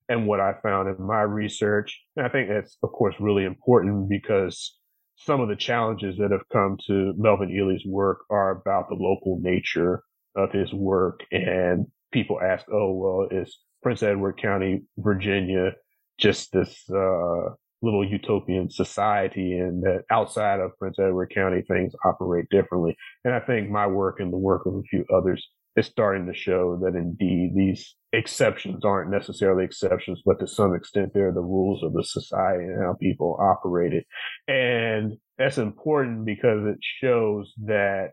and 0.09 0.27
what 0.27 0.39
I 0.39 0.53
found 0.61 0.89
in 0.89 1.05
my 1.05 1.21
research. 1.21 2.01
And 2.15 2.25
I 2.25 2.29
think 2.29 2.49
that's, 2.49 2.77
of 2.83 2.91
course, 2.91 3.15
really 3.19 3.45
important 3.45 4.09
because 4.09 4.77
some 5.15 5.39
of 5.39 5.49
the 5.49 5.55
challenges 5.55 6.17
that 6.17 6.31
have 6.31 6.47
come 6.51 6.77
to 6.87 7.13
Melvin 7.17 7.55
Ely's 7.55 7.85
work 7.85 8.19
are 8.29 8.51
about 8.51 8.89
the 8.89 8.95
local 8.95 9.39
nature 9.41 10.03
of 10.35 10.51
his 10.51 10.73
work. 10.73 11.21
And 11.31 11.85
people 12.11 12.39
ask, 12.41 12.65
oh, 12.71 12.93
well, 12.93 13.27
is 13.31 13.59
Prince 13.83 14.03
Edward 14.03 14.41
County, 14.41 14.83
Virginia, 14.97 15.73
just 16.17 16.51
this 16.51 16.83
uh, 16.89 17.53
little 17.81 18.07
utopian 18.07 18.69
society 18.69 19.57
and 19.57 19.83
that 19.83 20.03
outside 20.11 20.59
of 20.59 20.77
Prince 20.77 20.97
Edward 20.99 21.31
County, 21.33 21.61
things 21.67 21.93
operate 22.05 22.45
differently. 22.49 22.95
And 23.23 23.33
I 23.33 23.39
think 23.39 23.69
my 23.69 23.87
work 23.87 24.19
and 24.19 24.31
the 24.31 24.37
work 24.37 24.65
of 24.65 24.75
a 24.75 24.83
few 24.89 25.05
others 25.13 25.47
is 25.75 25.87
starting 25.87 26.27
to 26.27 26.33
show 26.33 26.77
that 26.83 26.95
indeed 26.95 27.53
these 27.55 27.95
exceptions 28.13 28.83
aren't 28.83 29.09
necessarily 29.09 29.63
exceptions, 29.63 30.21
but 30.25 30.39
to 30.39 30.47
some 30.47 30.75
extent 30.75 31.11
they're 31.13 31.31
the 31.31 31.39
rules 31.39 31.81
of 31.81 31.93
the 31.93 32.03
society 32.03 32.65
and 32.65 32.83
how 32.83 32.93
people 32.99 33.37
operate 33.41 33.93
it. 33.93 34.05
And 34.47 35.13
that's 35.37 35.57
important 35.57 36.25
because 36.25 36.65
it 36.65 36.77
shows 37.01 37.53
that 37.65 38.09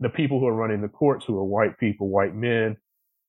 the 0.00 0.08
people 0.08 0.40
who 0.40 0.46
are 0.46 0.54
running 0.54 0.82
the 0.82 0.88
courts, 0.88 1.24
who 1.24 1.36
are 1.38 1.44
white 1.44 1.78
people, 1.78 2.08
white 2.08 2.34
men, 2.34 2.76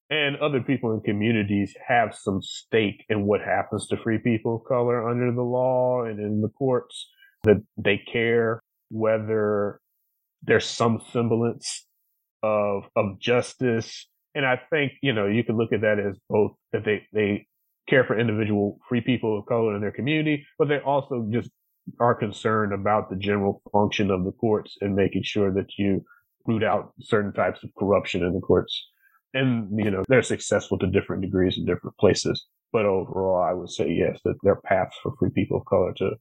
and 0.10 0.38
other 0.38 0.62
people 0.62 0.94
in 0.94 1.02
communities 1.02 1.76
have 1.88 2.16
some 2.16 2.42
stake 2.42 3.06
in 3.10 3.26
what 3.26 3.42
happens 3.42 3.88
to 3.88 3.98
free 3.98 4.18
people 4.18 4.56
of 4.56 4.64
color 4.68 5.08
under 5.08 5.32
the 5.32 5.44
law 5.44 6.04
and 6.04 6.20
in 6.20 6.42
the 6.42 6.50
courts, 6.50 7.08
that 7.44 7.62
they 7.78 7.98
care 8.12 8.62
whether 8.90 9.80
there's 10.42 10.66
some 10.66 11.02
semblance 11.12 11.86
of 12.42 12.84
of 12.96 13.20
justice. 13.20 14.08
And 14.36 14.46
I 14.46 14.60
think, 14.70 14.94
you 15.02 15.14
know, 15.14 15.28
you 15.28 15.44
can 15.44 15.58
look 15.58 15.74
at 15.74 15.82
that 15.82 16.00
as 16.00 16.18
both 16.30 16.52
that 16.72 16.86
they, 16.86 17.06
they 17.14 17.48
care 17.88 18.04
for 18.04 18.18
individual 18.18 18.80
free 18.88 19.02
people 19.02 19.38
of 19.38 19.46
color 19.46 19.76
in 19.76 19.82
their 19.82 19.92
community, 19.92 20.46
but 20.58 20.70
they 20.70 20.80
also 20.80 21.28
just 21.32 21.50
are 22.00 22.16
concerned 22.16 22.74
about 22.74 23.10
the 23.10 23.16
general 23.16 23.62
function 23.72 24.12
of 24.12 24.24
the 24.24 24.32
courts 24.32 24.78
and 24.82 24.96
making 24.96 25.24
sure 25.24 25.52
that 25.54 25.68
you 25.78 26.04
root 26.46 26.64
out 26.64 26.94
certain 27.00 27.34
types 27.34 27.64
of 27.64 27.70
corruption 27.78 28.24
in 28.24 28.34
the 28.34 28.40
courts. 28.40 28.90
And, 29.34 29.70
you 29.78 29.92
know, 29.92 30.04
they're 30.08 30.24
successful 30.24 30.78
to 30.80 30.88
different 30.88 31.22
degrees 31.22 31.58
in 31.58 31.66
different 31.66 31.98
places. 31.98 32.46
But 32.72 32.86
overall, 32.86 33.44
I 33.44 33.54
would 33.54 33.70
say 33.70 33.90
yes, 33.90 34.20
that 34.26 34.36
there 34.44 34.54
are 34.54 34.62
paths 34.62 34.96
for 35.02 35.16
free 35.18 35.30
people 35.34 35.58
of 35.58 35.66
color 35.66 35.94
to 35.98 36.12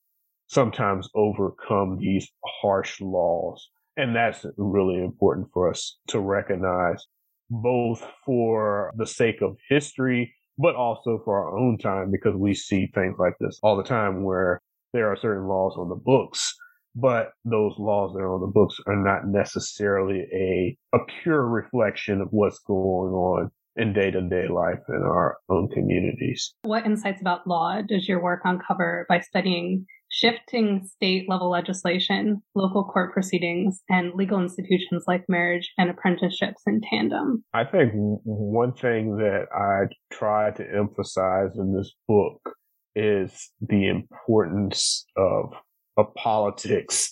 sometimes 0.46 1.08
overcome 1.14 1.98
these 1.98 2.28
harsh 2.62 3.00
laws 3.00 3.68
and 3.98 4.14
that's 4.14 4.46
really 4.56 5.02
important 5.02 5.48
for 5.52 5.68
us 5.68 5.98
to 6.06 6.20
recognize, 6.20 7.04
both 7.50 8.06
for 8.24 8.92
the 8.96 9.06
sake 9.06 9.42
of 9.42 9.58
history, 9.68 10.32
but 10.56 10.76
also 10.76 11.20
for 11.24 11.36
our 11.36 11.58
own 11.58 11.78
time, 11.78 12.12
because 12.12 12.36
we 12.36 12.54
see 12.54 12.86
things 12.94 13.16
like 13.18 13.34
this 13.40 13.58
all 13.60 13.76
the 13.76 13.82
time 13.82 14.22
where 14.22 14.62
there 14.92 15.10
are 15.10 15.16
certain 15.16 15.48
laws 15.48 15.74
on 15.76 15.88
the 15.88 15.96
books, 15.96 16.54
but 16.94 17.32
those 17.44 17.74
laws 17.78 18.12
that 18.14 18.20
are 18.20 18.34
on 18.34 18.40
the 18.40 18.46
books 18.46 18.76
are 18.86 18.96
not 18.96 19.26
necessarily 19.26 20.26
a, 20.32 20.76
a 20.94 20.98
pure 21.22 21.46
reflection 21.46 22.20
of 22.20 22.28
what's 22.30 22.58
going 22.60 23.12
on 23.12 23.50
in 23.76 23.92
day 23.92 24.10
to 24.10 24.20
day 24.22 24.48
life 24.48 24.80
in 24.88 25.02
our 25.02 25.38
own 25.48 25.68
communities. 25.68 26.54
What 26.62 26.84
insights 26.84 27.20
about 27.20 27.46
law 27.46 27.80
does 27.80 28.08
your 28.08 28.22
work 28.22 28.40
uncover 28.44 29.06
by 29.08 29.20
studying 29.20 29.86
shifting 30.10 30.88
state 30.96 31.28
level 31.28 31.50
legislation, 31.50 32.42
local 32.54 32.84
court 32.84 33.12
proceedings, 33.12 33.82
and 33.88 34.14
legal 34.14 34.40
institutions 34.40 35.04
like 35.06 35.24
marriage 35.28 35.70
and 35.78 35.90
apprenticeships 35.90 36.62
in 36.66 36.80
tandem. 36.90 37.44
I 37.54 37.64
think 37.64 37.92
one 37.94 38.72
thing 38.72 39.16
that 39.18 39.46
I 39.54 39.92
try 40.12 40.50
to 40.52 40.64
emphasize 40.76 41.56
in 41.56 41.74
this 41.76 41.92
book 42.06 42.40
is 42.94 43.50
the 43.60 43.88
importance 43.88 45.06
of, 45.16 45.52
of 45.98 46.14
politics 46.14 47.10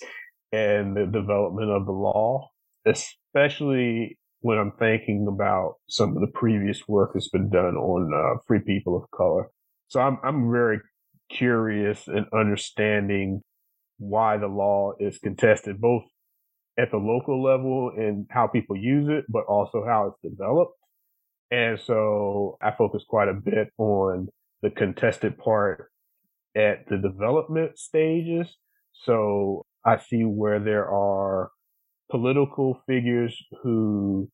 and 0.53 0.97
the 0.97 1.05
development 1.05 1.71
of 1.71 1.85
the 1.85 1.93
law, 1.93 2.49
especially 2.87 4.19
when 4.41 4.59
I'm 4.59 4.73
thinking 4.79 5.27
about 5.29 5.75
some 5.89 6.17
of 6.17 6.21
the 6.21 6.33
previous 6.33 6.87
work 6.89 7.11
that's 7.13 7.29
been 7.29 7.51
done 7.51 7.77
on 7.77 8.13
uh, 8.15 8.39
free 8.47 8.61
people 8.61 8.97
of 8.97 9.11
color. 9.11 9.49
So 9.89 10.01
I'm 10.01 10.19
I'm 10.23 10.51
very 10.51 10.79
curious 11.31 12.07
in 12.07 12.27
understanding 12.33 13.43
why 13.99 14.37
the 14.37 14.47
law 14.47 14.93
is 15.01 15.19
contested, 15.19 15.81
both 15.81 16.05
at 16.79 16.91
the 16.91 16.99
local 16.99 17.43
level 17.43 17.91
and 17.97 18.27
how 18.31 18.47
people 18.47 18.77
use 18.77 19.09
it, 19.09 19.25
but 19.29 19.45
also 19.47 19.85
how 19.85 20.09
it's 20.09 20.35
developed. 20.35 20.73
And 21.51 21.79
so 21.81 22.59
I 22.63 22.73
focus 22.73 23.05
quite 23.09 23.29
a 23.29 23.35
bit 23.35 23.69
on 23.79 24.29
the 24.63 24.71
contested 24.71 25.39
part 25.39 25.91
at 26.55 26.89
the 26.89 26.99
development 26.99 27.79
stages. 27.79 28.57
So 29.05 29.65
I 29.85 29.99
see 29.99 30.23
where 30.23 30.59
there 30.61 30.89
are 30.91 31.51
political 32.11 32.83
figures 32.87 33.37
who 33.63 34.29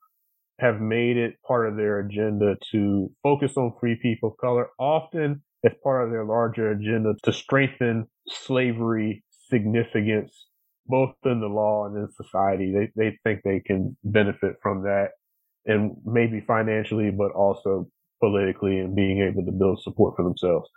have 0.61 0.81
made 0.81 1.17
it 1.17 1.35
part 1.47 1.69
of 1.69 1.77
their 1.77 2.01
agenda 2.01 2.57
to 2.71 3.11
focus 3.23 3.57
on 3.57 3.75
free 3.81 3.99
people 4.01 4.31
of 4.31 4.37
color, 4.37 4.69
often 4.79 5.43
as 5.65 5.73
part 5.83 6.05
of 6.05 6.11
their 6.11 6.25
larger 6.25 6.71
agenda 6.71 7.15
to 7.25 7.33
strengthen 7.33 8.07
slavery 8.29 9.25
significance, 9.49 10.47
both 10.87 11.15
in 11.25 11.41
the 11.41 11.47
law 11.47 11.87
and 11.87 11.97
in 11.97 12.09
society. 12.13 12.73
They, 12.73 12.91
they 12.97 13.19
think 13.25 13.41
they 13.45 13.61
can 13.61 13.97
benefit 14.05 14.57
from 14.63 14.83
that 14.83 15.11
and 15.67 15.97
maybe 16.05 16.41
financially, 16.41 17.11
but 17.11 17.33
also 17.33 17.89
politically 18.21 18.79
and 18.79 18.95
being 18.95 19.21
able 19.23 19.45
to 19.45 19.53
build 19.53 19.83
support 19.83 20.15
for 20.17 20.25
themselves. 20.25 20.69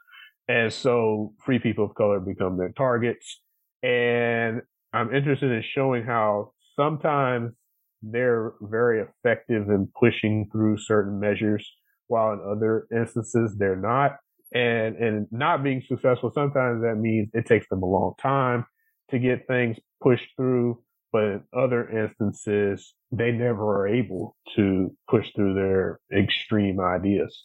And 0.47 0.71
so 0.71 1.33
free 1.43 1.59
people 1.59 1.85
of 1.85 1.95
color 1.95 2.19
become 2.19 2.57
their 2.57 2.71
targets. 2.71 3.41
And 3.85 4.61
I'm 4.93 5.13
interested 5.13 5.51
in 5.51 5.63
showing 5.75 6.03
how 6.03 6.53
sometimes 6.75 7.53
they're 8.01 8.53
very 8.61 9.01
effective 9.03 9.69
in 9.69 9.89
pushing 9.99 10.49
through 10.51 10.77
certain 10.79 11.19
measures, 11.19 11.69
while 12.07 12.33
in 12.33 12.39
other 12.39 12.87
instances 12.91 13.55
they're 13.57 13.75
not. 13.75 14.17
And 14.53 14.95
and 14.95 15.27
not 15.31 15.63
being 15.63 15.81
successful 15.87 16.31
sometimes 16.33 16.81
that 16.83 16.95
means 16.95 17.29
it 17.33 17.45
takes 17.45 17.67
them 17.67 17.83
a 17.83 17.87
long 17.87 18.13
time 18.21 18.65
to 19.09 19.19
get 19.19 19.47
things 19.47 19.77
pushed 20.01 20.29
through 20.37 20.81
but 21.11 21.23
in 21.23 21.43
other 21.57 21.89
instances 21.89 22.93
they 23.11 23.31
never 23.31 23.81
are 23.81 23.87
able 23.87 24.35
to 24.55 24.91
push 25.09 25.31
through 25.35 25.55
their 25.55 25.99
extreme 26.15 26.79
ideas. 26.79 27.43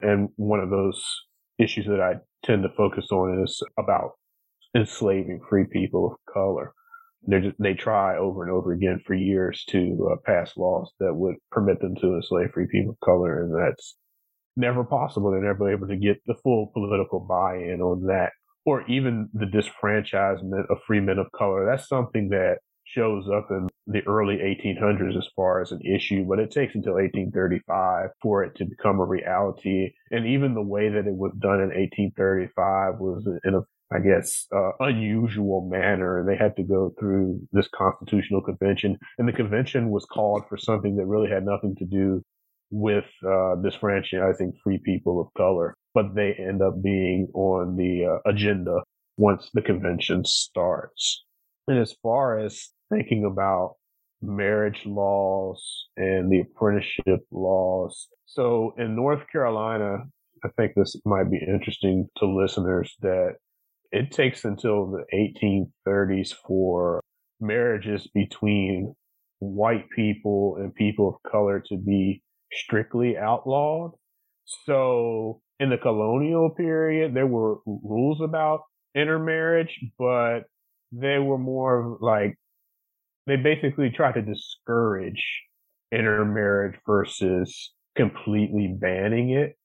And 0.00 0.28
one 0.36 0.60
of 0.60 0.70
those 0.70 1.02
issues 1.58 1.86
that 1.86 2.00
i 2.00 2.14
tend 2.44 2.62
to 2.64 2.68
focus 2.76 3.06
on 3.10 3.42
is 3.42 3.62
about 3.78 4.12
enslaving 4.74 5.40
free 5.48 5.64
people 5.64 6.12
of 6.12 6.32
color 6.32 6.72
they 7.26 7.72
try 7.72 8.18
over 8.18 8.42
and 8.42 8.52
over 8.52 8.74
again 8.74 9.00
for 9.06 9.14
years 9.14 9.64
to 9.66 10.10
uh, 10.12 10.16
pass 10.26 10.54
laws 10.58 10.92
that 11.00 11.14
would 11.14 11.36
permit 11.50 11.80
them 11.80 11.94
to 11.96 12.16
enslave 12.16 12.50
free 12.52 12.66
people 12.70 12.90
of 12.90 13.00
color 13.00 13.42
and 13.42 13.54
that's 13.54 13.96
never 14.56 14.84
possible. 14.84 15.30
They're 15.30 15.42
never 15.42 15.70
able 15.72 15.88
to 15.88 15.96
get 15.96 16.20
the 16.26 16.34
full 16.42 16.70
political 16.72 17.20
buy-in 17.20 17.80
on 17.80 18.06
that, 18.06 18.32
or 18.64 18.86
even 18.88 19.28
the 19.32 19.46
disfranchisement 19.46 20.70
of 20.70 20.78
free 20.86 21.00
men 21.00 21.18
of 21.18 21.26
color. 21.36 21.66
That's 21.66 21.88
something 21.88 22.28
that 22.30 22.58
shows 22.86 23.28
up 23.34 23.46
in 23.50 23.68
the 23.86 24.02
early 24.06 24.36
1800s 24.36 25.16
as 25.16 25.26
far 25.34 25.60
as 25.60 25.72
an 25.72 25.80
issue, 25.80 26.24
but 26.28 26.38
it 26.38 26.50
takes 26.50 26.74
until 26.74 26.94
1835 26.94 28.10
for 28.22 28.44
it 28.44 28.54
to 28.56 28.66
become 28.66 29.00
a 29.00 29.04
reality. 29.04 29.90
And 30.10 30.26
even 30.26 30.54
the 30.54 30.62
way 30.62 30.90
that 30.90 31.06
it 31.06 31.14
was 31.14 31.32
done 31.38 31.60
in 31.60 31.70
1835 31.70 32.98
was 32.98 33.26
in 33.44 33.54
a 33.54 33.62
I 33.92 33.98
guess, 33.98 34.46
uh, 34.54 34.72
unusual 34.80 35.68
manner. 35.68 36.24
They 36.26 36.36
had 36.36 36.56
to 36.56 36.62
go 36.62 36.92
through 36.98 37.40
this 37.52 37.68
constitutional 37.74 38.40
convention, 38.40 38.98
and 39.18 39.28
the 39.28 39.32
convention 39.32 39.90
was 39.90 40.04
called 40.06 40.44
for 40.48 40.56
something 40.56 40.96
that 40.96 41.06
really 41.06 41.30
had 41.30 41.44
nothing 41.44 41.76
to 41.76 41.84
do 41.84 42.22
with 42.70 43.04
uh, 43.22 43.54
disfranchising 43.62 44.52
free 44.62 44.78
people 44.78 45.20
of 45.20 45.28
color, 45.36 45.76
but 45.94 46.14
they 46.14 46.32
end 46.34 46.62
up 46.62 46.82
being 46.82 47.28
on 47.34 47.76
the 47.76 48.04
uh, 48.06 48.30
agenda 48.30 48.82
once 49.16 49.48
the 49.54 49.62
convention 49.62 50.24
starts. 50.24 51.24
And 51.68 51.78
as 51.78 51.94
far 52.02 52.38
as 52.38 52.70
thinking 52.90 53.24
about 53.24 53.76
marriage 54.20 54.84
laws 54.86 55.86
and 55.96 56.32
the 56.32 56.40
apprenticeship 56.40 57.20
laws, 57.30 58.08
so 58.26 58.74
in 58.76 58.96
North 58.96 59.22
Carolina, 59.30 59.98
I 60.44 60.48
think 60.56 60.72
this 60.74 60.96
might 61.04 61.30
be 61.30 61.38
interesting 61.38 62.08
to 62.18 62.26
listeners 62.26 62.94
that 63.00 63.36
it 63.94 64.10
takes 64.10 64.44
until 64.44 64.90
the 64.90 65.04
1830s 65.86 66.34
for 66.46 67.00
marriages 67.40 68.08
between 68.12 68.92
white 69.38 69.88
people 69.94 70.56
and 70.58 70.74
people 70.74 71.08
of 71.08 71.30
color 71.30 71.62
to 71.68 71.76
be 71.76 72.20
strictly 72.52 73.16
outlawed. 73.16 73.92
So 74.66 75.40
in 75.60 75.70
the 75.70 75.78
colonial 75.78 76.50
period, 76.50 77.14
there 77.14 77.28
were 77.28 77.58
rules 77.66 78.20
about 78.20 78.62
intermarriage, 78.96 79.78
but 79.96 80.40
they 80.90 81.18
were 81.18 81.38
more 81.38 81.96
like 82.00 82.34
they 83.28 83.36
basically 83.36 83.90
tried 83.90 84.14
to 84.14 84.22
discourage 84.22 85.24
intermarriage 85.92 86.80
versus 86.84 87.72
completely 87.94 88.76
banning 88.76 89.30
it. 89.30 89.56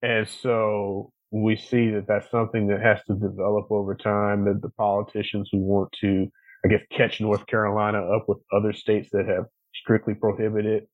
And 0.00 0.26
so 0.26 1.12
we 1.42 1.56
see 1.56 1.90
that 1.90 2.06
that's 2.06 2.30
something 2.30 2.68
that 2.68 2.80
has 2.80 3.00
to 3.06 3.14
develop 3.14 3.66
over 3.70 3.94
time 3.96 4.44
that 4.44 4.62
the 4.62 4.70
politicians 4.70 5.48
who 5.50 5.58
want 5.58 5.90
to, 6.00 6.28
I 6.64 6.68
guess, 6.68 6.82
catch 6.96 7.20
North 7.20 7.46
Carolina 7.46 7.98
up 7.98 8.26
with 8.28 8.38
other 8.52 8.72
states 8.72 9.08
that 9.12 9.26
have 9.26 9.46
strictly 9.74 10.14
prohibited 10.14 10.84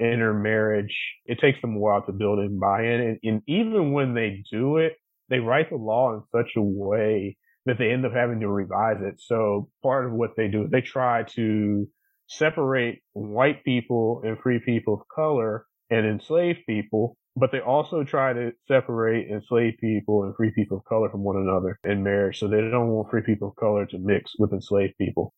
intermarriage, 0.00 0.96
it 1.26 1.40
takes 1.40 1.60
them 1.60 1.74
a 1.74 1.78
while 1.80 2.02
to 2.02 2.12
build 2.12 2.38
in 2.38 2.60
buy-in. 2.60 3.00
And, 3.00 3.18
and 3.24 3.42
even 3.48 3.92
when 3.92 4.14
they 4.14 4.44
do 4.52 4.76
it, 4.76 4.92
they 5.30 5.40
write 5.40 5.70
the 5.70 5.76
law 5.76 6.14
in 6.14 6.22
such 6.30 6.52
a 6.56 6.62
way 6.62 7.36
that 7.66 7.76
they 7.78 7.90
end 7.90 8.06
up 8.06 8.12
having 8.12 8.38
to 8.40 8.48
revise 8.48 8.98
it. 9.00 9.16
So 9.18 9.68
part 9.82 10.06
of 10.06 10.12
what 10.12 10.36
they 10.36 10.46
do 10.46 10.64
is 10.64 10.70
they 10.70 10.80
try 10.80 11.24
to 11.34 11.88
separate 12.28 13.00
white 13.14 13.64
people 13.64 14.22
and 14.24 14.38
free 14.38 14.60
people 14.64 14.94
of 14.94 15.00
color 15.12 15.66
and 15.90 16.06
enslaved 16.06 16.60
people, 16.66 17.16
but 17.38 17.52
they 17.52 17.60
also 17.60 18.04
try 18.04 18.32
to 18.32 18.52
separate 18.66 19.30
enslaved 19.30 19.78
people 19.78 20.24
and 20.24 20.34
free 20.36 20.50
people 20.50 20.78
of 20.78 20.84
color 20.84 21.08
from 21.08 21.22
one 21.22 21.36
another 21.36 21.78
in 21.84 22.02
marriage. 22.02 22.38
So 22.38 22.48
they 22.48 22.60
don't 22.60 22.88
want 22.88 23.10
free 23.10 23.22
people 23.22 23.48
of 23.48 23.56
color 23.56 23.86
to 23.86 23.98
mix 23.98 24.32
with 24.38 24.52
enslaved 24.52 24.96
people. 24.98 25.32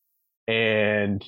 And 0.49 1.25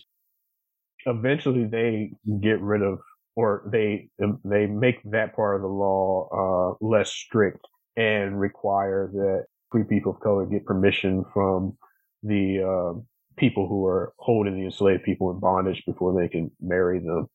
eventually 1.07 1.65
they 1.65 2.13
get 2.41 2.61
rid 2.61 2.83
of 2.83 2.99
or 3.35 3.63
they 3.67 4.11
they 4.45 4.67
make 4.67 4.97
that 5.05 5.35
part 5.35 5.57
of 5.57 5.63
the 5.63 5.69
law 5.69 6.77
uh, 6.81 6.87
less 6.87 7.11
strict 7.11 7.67
and 7.97 8.39
require 8.39 9.11
that 9.13 9.45
free 9.71 9.85
people 9.85 10.13
of 10.13 10.21
color 10.21 10.45
get 10.47 10.67
permission 10.67 11.25
from 11.33 11.77
the 12.23 12.63
uh, 12.63 13.01
people 13.37 13.67
who 13.69 13.87
are 13.87 14.13
holding 14.19 14.59
the 14.59 14.67
enslaved 14.67 15.03
people 15.03 15.31
in 15.31 15.41
bondage 15.41 15.83
before 15.87 16.19
they 16.19 16.29
can 16.29 16.51
marry 16.61 16.99
them. 16.99 17.27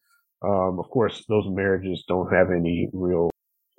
Um, 0.43 0.79
of 0.79 0.89
course, 0.89 1.25
those 1.27 1.45
marriages 1.47 2.03
don't 2.07 2.31
have 2.31 2.51
any 2.51 2.89
real 2.93 3.29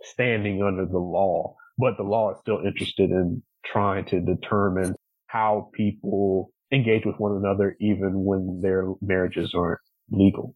standing 0.02 0.62
under 0.62 0.86
the 0.86 0.98
law, 0.98 1.54
but 1.76 1.96
the 1.96 2.02
law 2.02 2.32
is 2.32 2.38
still 2.40 2.60
interested 2.64 3.10
in 3.10 3.42
trying 3.64 4.04
to 4.06 4.20
determine 4.20 4.94
how 5.26 5.70
people 5.74 6.50
engage 6.72 7.04
with 7.04 7.16
one 7.18 7.36
another, 7.36 7.76
even 7.80 8.24
when 8.24 8.60
their 8.62 8.86
marriages 9.00 9.54
aren't 9.54 9.80
legal. 10.10 10.54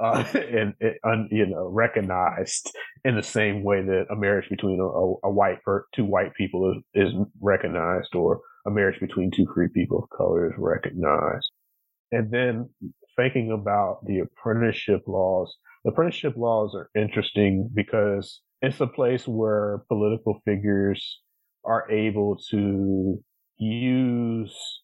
Uh, 0.00 0.24
and, 0.34 0.74
and, 1.02 1.28
you 1.30 1.46
know, 1.46 1.68
recognized 1.68 2.70
in 3.04 3.16
the 3.16 3.22
same 3.22 3.62
way 3.62 3.82
that 3.82 4.06
a 4.10 4.16
marriage 4.16 4.48
between 4.48 4.78
a, 4.80 5.26
a 5.26 5.30
white 5.30 5.58
two 5.94 6.04
white 6.04 6.34
people 6.34 6.82
is, 6.94 7.06
is 7.06 7.14
recognized, 7.40 8.14
or 8.14 8.40
a 8.66 8.70
marriage 8.70 9.00
between 9.00 9.30
two 9.30 9.46
free 9.54 9.68
people 9.74 9.98
of 10.02 10.16
color 10.16 10.46
is 10.46 10.54
recognized. 10.58 11.50
And 12.12 12.30
then 12.30 12.68
thinking 13.16 13.50
about 13.52 14.04
the 14.06 14.20
apprenticeship 14.20 15.02
laws, 15.06 15.56
the 15.84 15.90
apprenticeship 15.90 16.34
laws 16.36 16.74
are 16.74 16.90
interesting 16.94 17.68
because 17.74 18.40
it's 18.60 18.80
a 18.80 18.86
place 18.86 19.26
where 19.26 19.84
political 19.88 20.40
figures 20.44 21.20
are 21.64 21.90
able 21.90 22.36
to 22.50 23.22
use 23.58 24.82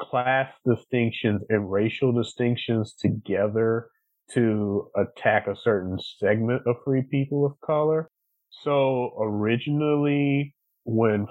class 0.00 0.52
distinctions 0.64 1.42
and 1.48 1.70
racial 1.70 2.12
distinctions 2.12 2.94
together 2.94 3.88
to 4.32 4.90
attack 4.96 5.46
a 5.46 5.56
certain 5.56 5.98
segment 6.18 6.62
of 6.66 6.76
free 6.84 7.02
people 7.10 7.46
of 7.46 7.52
color. 7.64 8.10
So 8.50 9.14
originally, 9.20 10.54
when 10.84 11.26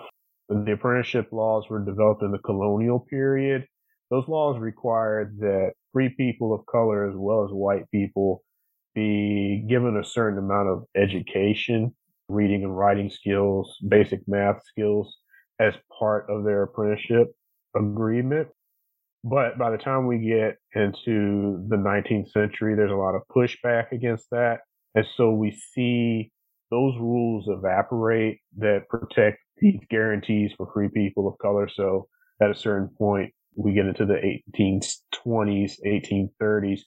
the 0.50 0.74
apprenticeship 0.74 1.28
laws 1.32 1.65
were 1.70 1.84
developed 1.84 2.24
in 2.24 2.32
the 2.32 2.39
colonial 2.39 3.00
period, 3.00 3.65
those 4.12 4.28
laws 4.28 4.60
required 4.60 5.38
that 5.39 5.74
free 5.94 6.10
people 6.10 6.54
of 6.54 6.65
color 6.65 7.10
as 7.10 7.15
well 7.15 7.44
as 7.44 7.52
white 7.52 7.89
people 7.91 8.44
be 8.94 9.65
given 9.68 9.98
a 9.98 10.04
certain 10.04 10.39
amount 10.39 10.70
of 10.70 10.84
education, 10.96 11.94
reading 12.30 12.63
and 12.63 12.78
writing 12.78 13.10
skills, 13.10 13.78
basic 13.88 14.22
math 14.28 14.63
skills 14.65 15.18
as 15.60 15.74
part 16.00 16.30
of 16.30 16.44
their 16.44 16.63
apprenticeship 16.63 17.28
agreement. 17.76 18.48
But 19.24 19.58
by 19.58 19.72
the 19.72 19.78
time 19.78 20.06
we 20.06 20.20
get 20.20 20.58
into 20.76 21.65
the 21.68 21.78
19th 21.78 22.30
century, 22.30 22.76
there's 22.76 22.91
a 22.91 22.96
lot 22.96 23.15
of 23.15 23.24
pushback 23.36 23.91
against 23.91 24.30
that. 24.32 24.60
And 24.94 25.06
so 25.18 25.32
we 25.32 25.52
see 25.74 26.32
those 26.70 26.96
rules 27.00 27.46
evaporate 27.48 28.39
that 28.58 28.88
protect 28.89 29.39
these 29.58 29.80
guarantees 29.89 30.52
for 30.56 30.70
free 30.74 30.89
people 30.89 31.28
of 31.28 31.38
color. 31.39 31.68
So 31.68 32.08
at 32.41 32.52
a 32.52 32.56
certain 32.56 32.89
point, 32.98 33.34
we 33.56 33.74
get 33.74 33.86
into 33.86 34.06
the 34.06 34.20
1820s, 34.58 35.74
1830s, 35.86 36.80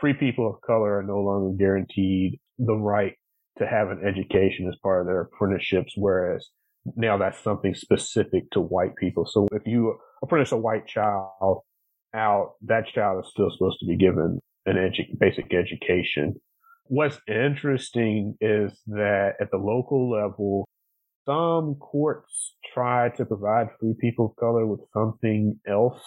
free 0.00 0.14
people 0.14 0.48
of 0.48 0.60
color 0.62 0.98
are 0.98 1.02
no 1.02 1.20
longer 1.20 1.56
guaranteed 1.56 2.38
the 2.58 2.74
right 2.74 3.14
to 3.58 3.66
have 3.66 3.88
an 3.88 4.02
education 4.04 4.68
as 4.68 4.76
part 4.82 5.00
of 5.00 5.06
their 5.06 5.22
apprenticeships, 5.22 5.94
whereas 5.96 6.48
now 6.96 7.16
that's 7.16 7.42
something 7.42 7.74
specific 7.74 8.50
to 8.52 8.60
white 8.60 8.96
people. 8.96 9.26
So 9.26 9.46
if 9.52 9.62
you 9.66 9.96
apprentice 10.22 10.52
a 10.52 10.56
white 10.56 10.86
child 10.86 11.62
out, 12.14 12.52
that 12.62 12.86
child 12.88 13.24
is 13.24 13.30
still 13.30 13.50
supposed 13.50 13.78
to 13.80 13.86
be 13.86 13.96
given 13.96 14.40
an 14.66 14.76
edu- 14.76 15.18
basic 15.18 15.52
education. 15.54 16.34
What's 16.86 17.18
interesting 17.28 18.36
is 18.40 18.72
that 18.88 19.34
at 19.40 19.50
the 19.50 19.56
local 19.56 20.10
level, 20.10 20.63
some 21.26 21.76
courts 21.76 22.54
try 22.72 23.10
to 23.16 23.24
provide 23.24 23.68
free 23.80 23.94
people 24.00 24.26
of 24.26 24.36
color 24.36 24.66
with 24.66 24.80
something 24.92 25.58
else 25.66 26.00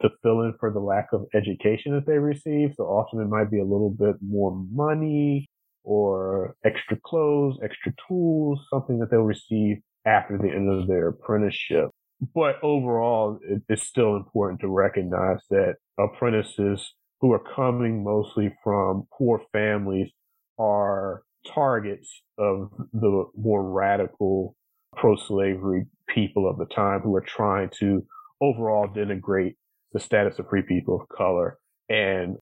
to 0.00 0.10
fill 0.22 0.42
in 0.42 0.54
for 0.58 0.70
the 0.72 0.80
lack 0.80 1.08
of 1.12 1.24
education 1.34 1.94
that 1.94 2.06
they 2.06 2.18
receive. 2.18 2.74
So 2.76 2.84
often 2.84 3.20
it 3.20 3.28
might 3.28 3.50
be 3.50 3.60
a 3.60 3.64
little 3.64 3.90
bit 3.90 4.16
more 4.20 4.52
money 4.70 5.48
or 5.84 6.54
extra 6.64 6.96
clothes, 7.04 7.58
extra 7.62 7.92
tools, 8.08 8.60
something 8.70 8.98
that 8.98 9.10
they'll 9.10 9.20
receive 9.20 9.78
after 10.04 10.36
the 10.38 10.48
end 10.48 10.68
of 10.68 10.88
their 10.88 11.08
apprenticeship. 11.08 11.90
But 12.34 12.56
overall, 12.62 13.38
it's 13.68 13.82
still 13.82 14.16
important 14.16 14.60
to 14.60 14.68
recognize 14.68 15.38
that 15.50 15.76
apprentices 15.98 16.94
who 17.20 17.32
are 17.32 17.42
coming 17.54 18.04
mostly 18.04 18.54
from 18.62 19.06
poor 19.16 19.42
families 19.52 20.10
are 20.58 21.22
targets 21.46 22.22
of 22.38 22.70
the 22.92 23.24
more 23.36 23.70
radical 23.70 24.56
pro-slavery 24.96 25.86
people 26.08 26.48
of 26.48 26.58
the 26.58 26.66
time 26.74 27.00
who 27.00 27.14
are 27.16 27.24
trying 27.26 27.70
to 27.80 28.04
overall 28.40 28.86
denigrate 28.88 29.54
the 29.92 30.00
status 30.00 30.38
of 30.38 30.48
free 30.48 30.62
people 30.62 31.00
of 31.00 31.16
color 31.16 31.58
and 31.88 32.36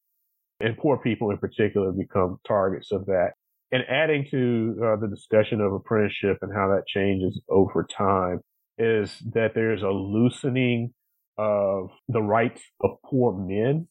and 0.61 0.77
poor 0.77 0.99
people 0.99 1.31
in 1.31 1.39
particular 1.39 1.91
become 1.91 2.39
targets 2.47 2.93
of 2.93 3.07
that. 3.07 3.31
And 3.73 3.83
adding 3.89 4.27
to 4.31 4.77
uh, 4.85 4.97
the 4.97 5.09
discussion 5.09 5.61
of 5.61 5.73
apprenticeship 5.73 6.39
and 6.43 6.53
how 6.55 6.69
that 6.69 6.87
changes 6.87 7.41
over 7.49 7.87
time 7.97 8.41
is 8.77 9.17
that 9.33 9.55
there's 9.55 9.83
a 9.83 9.89
loosening 9.89 10.93
of 11.39 11.91
the 12.09 12.21
rights 12.21 12.63
of 12.83 12.99
poor 13.07 13.33
men, 13.33 13.89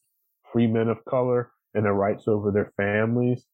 free 0.52 0.68
men 0.68 0.88
of 0.88 1.04
color, 1.08 1.50
and 1.74 1.84
their 1.84 1.94
rights 1.94 2.24
over 2.28 2.50
their 2.50 2.72
families. 2.76 3.44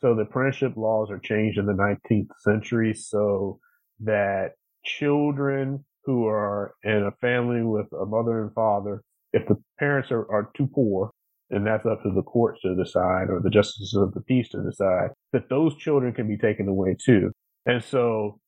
So 0.00 0.14
the 0.14 0.22
apprenticeship 0.22 0.76
laws 0.76 1.10
are 1.10 1.18
changed 1.18 1.58
in 1.58 1.66
the 1.66 1.72
19th 1.72 2.28
century 2.40 2.94
so 2.94 3.58
that 4.00 4.52
children 4.84 5.84
who 6.04 6.26
are 6.26 6.74
in 6.84 7.02
a 7.04 7.16
family 7.20 7.62
with 7.62 7.86
a 7.92 8.06
mother 8.06 8.42
and 8.42 8.52
father, 8.54 9.02
if 9.32 9.46
the 9.48 9.56
parents 9.78 10.10
are, 10.10 10.30
are 10.30 10.50
too 10.56 10.68
poor, 10.72 11.10
and 11.50 11.66
that's 11.66 11.86
up 11.86 12.02
to 12.02 12.12
the 12.14 12.22
courts 12.22 12.60
to 12.62 12.74
decide 12.74 13.30
or 13.30 13.40
the 13.42 13.50
justices 13.50 13.94
of 13.94 14.12
the 14.14 14.20
peace 14.22 14.48
to 14.50 14.62
decide, 14.62 15.10
that 15.32 15.48
those 15.48 15.76
children 15.76 16.12
can 16.12 16.28
be 16.28 16.36
taken 16.36 16.68
away 16.68 16.96
too. 17.04 17.30
And 17.64 17.82
so 17.82 18.38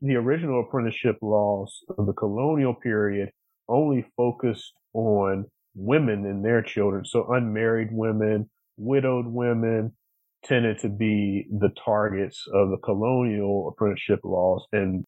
the 0.00 0.16
original 0.16 0.60
apprenticeship 0.60 1.16
laws 1.22 1.72
of 1.98 2.06
the 2.06 2.12
colonial 2.12 2.74
period 2.74 3.30
only 3.68 4.06
focused 4.16 4.72
on 4.94 5.44
women 5.74 6.24
and 6.26 6.44
their 6.44 6.62
children. 6.62 7.04
So 7.04 7.32
unmarried 7.32 7.88
women, 7.92 8.48
widowed 8.76 9.26
women, 9.26 9.92
tended 10.44 10.78
to 10.80 10.88
be 10.88 11.46
the 11.50 11.70
targets 11.84 12.44
of 12.52 12.70
the 12.70 12.78
colonial 12.78 13.68
apprenticeship 13.68 14.20
laws. 14.24 14.64
And 14.72 15.04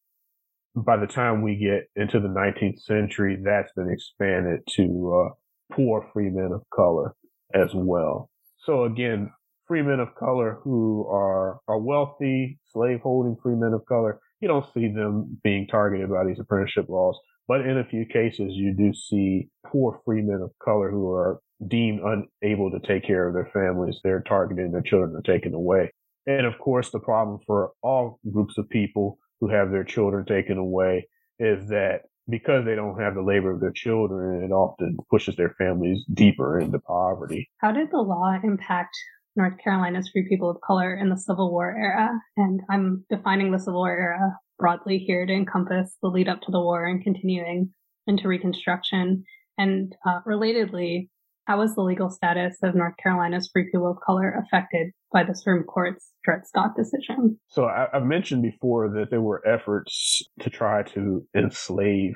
by 0.75 0.97
the 0.97 1.07
time 1.07 1.41
we 1.41 1.55
get 1.55 1.89
into 1.95 2.19
the 2.19 2.27
19th 2.27 2.79
century, 2.81 3.37
that's 3.43 3.71
been 3.75 3.91
expanded 3.91 4.61
to 4.75 5.27
uh, 5.29 5.75
poor 5.75 6.09
free 6.13 6.29
men 6.29 6.51
of 6.53 6.61
color 6.73 7.15
as 7.53 7.69
well. 7.73 8.29
So 8.65 8.85
again, 8.85 9.31
free 9.67 9.81
men 9.81 9.99
of 9.99 10.15
color 10.15 10.59
who 10.63 11.07
are, 11.09 11.59
are 11.67 11.79
wealthy, 11.79 12.59
slave 12.71 13.01
holding 13.01 13.37
free 13.41 13.55
men 13.55 13.73
of 13.73 13.85
color, 13.85 14.19
you 14.39 14.47
don't 14.47 14.65
see 14.73 14.91
them 14.93 15.39
being 15.43 15.67
targeted 15.67 16.09
by 16.09 16.25
these 16.25 16.39
apprenticeship 16.39 16.89
laws. 16.89 17.17
But 17.47 17.61
in 17.61 17.77
a 17.77 17.85
few 17.85 18.05
cases, 18.05 18.51
you 18.53 18.73
do 18.73 18.93
see 18.93 19.49
poor 19.65 20.01
free 20.05 20.21
men 20.21 20.41
of 20.41 20.51
color 20.63 20.89
who 20.89 21.11
are 21.11 21.39
deemed 21.67 22.01
unable 22.01 22.71
to 22.71 22.79
take 22.79 23.05
care 23.05 23.27
of 23.27 23.33
their 23.33 23.49
families. 23.53 23.99
They're 24.03 24.21
targeted 24.21 24.65
and 24.65 24.73
their 24.73 24.81
children 24.81 25.15
are 25.15 25.21
taken 25.21 25.53
away. 25.53 25.91
And 26.25 26.45
of 26.45 26.57
course, 26.59 26.89
the 26.91 26.99
problem 26.99 27.39
for 27.45 27.71
all 27.81 28.19
groups 28.31 28.57
of 28.57 28.69
people 28.69 29.17
who 29.39 29.49
have 29.49 29.71
their 29.71 29.83
children 29.83 30.25
taken 30.25 30.57
away 30.57 31.07
is 31.39 31.67
that 31.69 32.01
because 32.29 32.63
they 32.65 32.75
don't 32.75 32.99
have 32.99 33.15
the 33.15 33.21
labor 33.21 33.51
of 33.51 33.59
their 33.59 33.73
children, 33.73 34.43
it 34.43 34.51
often 34.51 34.97
pushes 35.09 35.35
their 35.35 35.53
families 35.57 36.03
deeper 36.13 36.59
into 36.59 36.79
poverty. 36.79 37.49
How 37.59 37.71
did 37.71 37.89
the 37.91 37.97
law 37.97 38.37
impact 38.43 38.95
North 39.35 39.57
Carolina's 39.61 40.09
free 40.09 40.25
people 40.29 40.49
of 40.49 40.61
color 40.65 40.95
in 40.95 41.09
the 41.09 41.17
Civil 41.17 41.51
War 41.51 41.75
era? 41.77 42.09
And 42.37 42.61
I'm 42.69 43.03
defining 43.09 43.51
the 43.51 43.59
Civil 43.59 43.81
War 43.81 43.91
era 43.91 44.37
broadly 44.57 44.99
here 44.99 45.25
to 45.25 45.33
encompass 45.33 45.97
the 46.01 46.07
lead 46.07 46.29
up 46.29 46.41
to 46.41 46.51
the 46.51 46.61
war 46.61 46.85
and 46.85 47.03
continuing 47.03 47.73
into 48.07 48.29
Reconstruction. 48.29 49.25
And 49.57 49.93
uh, 50.07 50.19
relatedly, 50.25 51.09
how 51.45 51.59
was 51.59 51.75
the 51.75 51.81
legal 51.81 52.09
status 52.09 52.57
of 52.63 52.75
North 52.75 52.95
Carolina's 53.01 53.49
free 53.51 53.69
people 53.71 53.91
of 53.91 53.97
color 54.05 54.31
affected 54.43 54.91
by 55.11 55.23
the 55.23 55.35
Supreme 55.35 55.63
Court's 55.63 56.11
Dred 56.23 56.45
Scott 56.45 56.75
decision? 56.75 57.39
So 57.49 57.65
I, 57.65 57.87
have 57.93 58.03
mentioned 58.03 58.43
before 58.43 58.89
that 58.89 59.09
there 59.09 59.21
were 59.21 59.45
efforts 59.47 60.21
to 60.39 60.49
try 60.49 60.83
to 60.83 61.25
enslave 61.35 62.15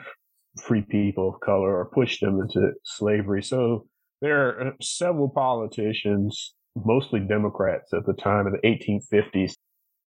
free 0.62 0.84
people 0.90 1.30
of 1.30 1.42
color 1.42 1.78
or 1.78 1.90
push 1.94 2.20
them 2.20 2.40
into 2.40 2.72
slavery. 2.84 3.44
So 3.44 3.88
there 4.22 4.48
are 4.48 4.68
uh, 4.68 4.72
several 4.82 5.30
politicians, 5.30 6.54
mostly 6.76 7.20
Democrats 7.20 7.94
at 7.94 8.06
the 8.06 8.14
time 8.14 8.48
of 8.48 8.54
the 8.54 8.68
1850s, 8.68 9.54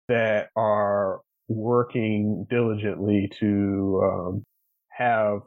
that 0.08 0.48
are 0.56 1.20
working 1.48 2.46
diligently 2.48 3.30
to 3.38 4.00
um, 4.04 4.44
have 4.88 5.40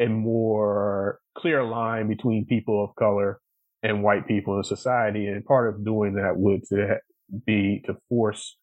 a 0.00 0.06
more 0.06 1.20
clear 1.36 1.64
line 1.64 2.08
between 2.08 2.46
people 2.46 2.84
of 2.84 2.94
color 2.96 3.40
and 3.82 4.02
white 4.02 4.26
people 4.26 4.56
in 4.56 4.64
society. 4.64 5.26
And 5.26 5.44
part 5.44 5.68
of 5.68 5.84
doing 5.84 6.14
that 6.14 6.36
would 6.36 6.62
to 6.68 6.98
be 7.46 7.82
to 7.86 7.94
force 8.08 8.56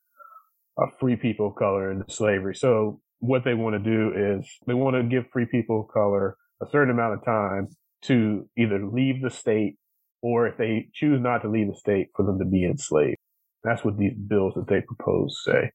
uh, 0.81 0.87
free 0.99 1.15
people 1.15 1.47
of 1.47 1.55
color 1.55 1.91
into 1.91 2.11
slavery. 2.11 2.55
So 2.55 3.01
what 3.19 3.43
they 3.43 3.53
want 3.53 3.75
to 3.75 3.79
do 3.79 4.13
is 4.15 4.49
they 4.65 4.73
want 4.73 4.95
to 4.95 5.03
give 5.03 5.29
free 5.31 5.45
people 5.45 5.81
of 5.81 5.93
color 5.93 6.37
a 6.61 6.65
certain 6.71 6.93
amount 6.93 7.15
of 7.15 7.25
time 7.25 7.67
to 8.03 8.47
either 8.57 8.85
leave 8.85 9.21
the 9.21 9.29
state 9.29 9.75
or 10.21 10.47
if 10.47 10.57
they 10.57 10.87
choose 10.93 11.19
not 11.21 11.41
to 11.41 11.49
leave 11.49 11.67
the 11.67 11.75
state 11.75 12.07
for 12.15 12.25
them 12.25 12.39
to 12.39 12.45
be 12.45 12.65
enslaved. 12.65 13.17
That's 13.63 13.83
what 13.83 13.97
these 13.97 14.13
bills 14.13 14.53
that 14.55 14.67
they 14.67 14.81
propose 14.81 15.41
say. 15.45 15.71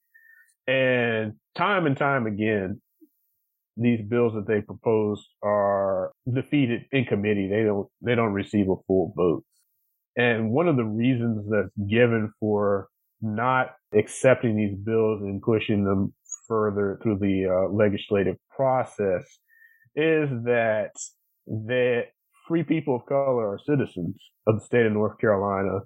And 0.67 1.35
time 1.55 1.87
and 1.87 1.97
time 1.97 2.27
again, 2.27 2.81
these 3.77 4.01
bills 4.09 4.35
that 4.35 4.47
they 4.47 4.61
propose 4.61 5.27
are 5.43 6.13
defeated 6.33 6.83
in 6.93 7.05
committee. 7.05 7.49
They 7.49 7.65
don't, 7.65 7.89
they 8.01 8.15
don't 8.15 8.33
receive 8.33 8.69
a 8.69 8.77
full 8.87 9.13
vote. 9.17 9.45
And 10.17 10.51
one 10.51 10.69
of 10.69 10.77
the 10.77 10.85
reasons 10.85 11.47
that's 11.51 11.89
given 11.91 12.33
for 12.39 12.89
not 13.21 13.75
accepting 13.95 14.57
these 14.57 14.77
bills 14.77 15.23
and 15.23 15.43
pushing 15.43 15.85
them 15.85 16.13
further 16.47 16.99
through 17.03 17.19
the 17.19 17.47
uh, 17.47 17.73
legislative 17.73 18.37
process 18.55 19.25
is 19.97 20.29
that 20.45 20.91
that 21.47 22.05
free 22.47 22.63
people 22.63 22.97
of 22.97 23.07
color 23.07 23.49
are 23.49 23.59
citizens 23.65 24.17
of 24.47 24.59
the 24.59 24.65
state 24.65 24.87
of 24.87 24.93
North 24.93 25.19
Carolina 25.19 25.81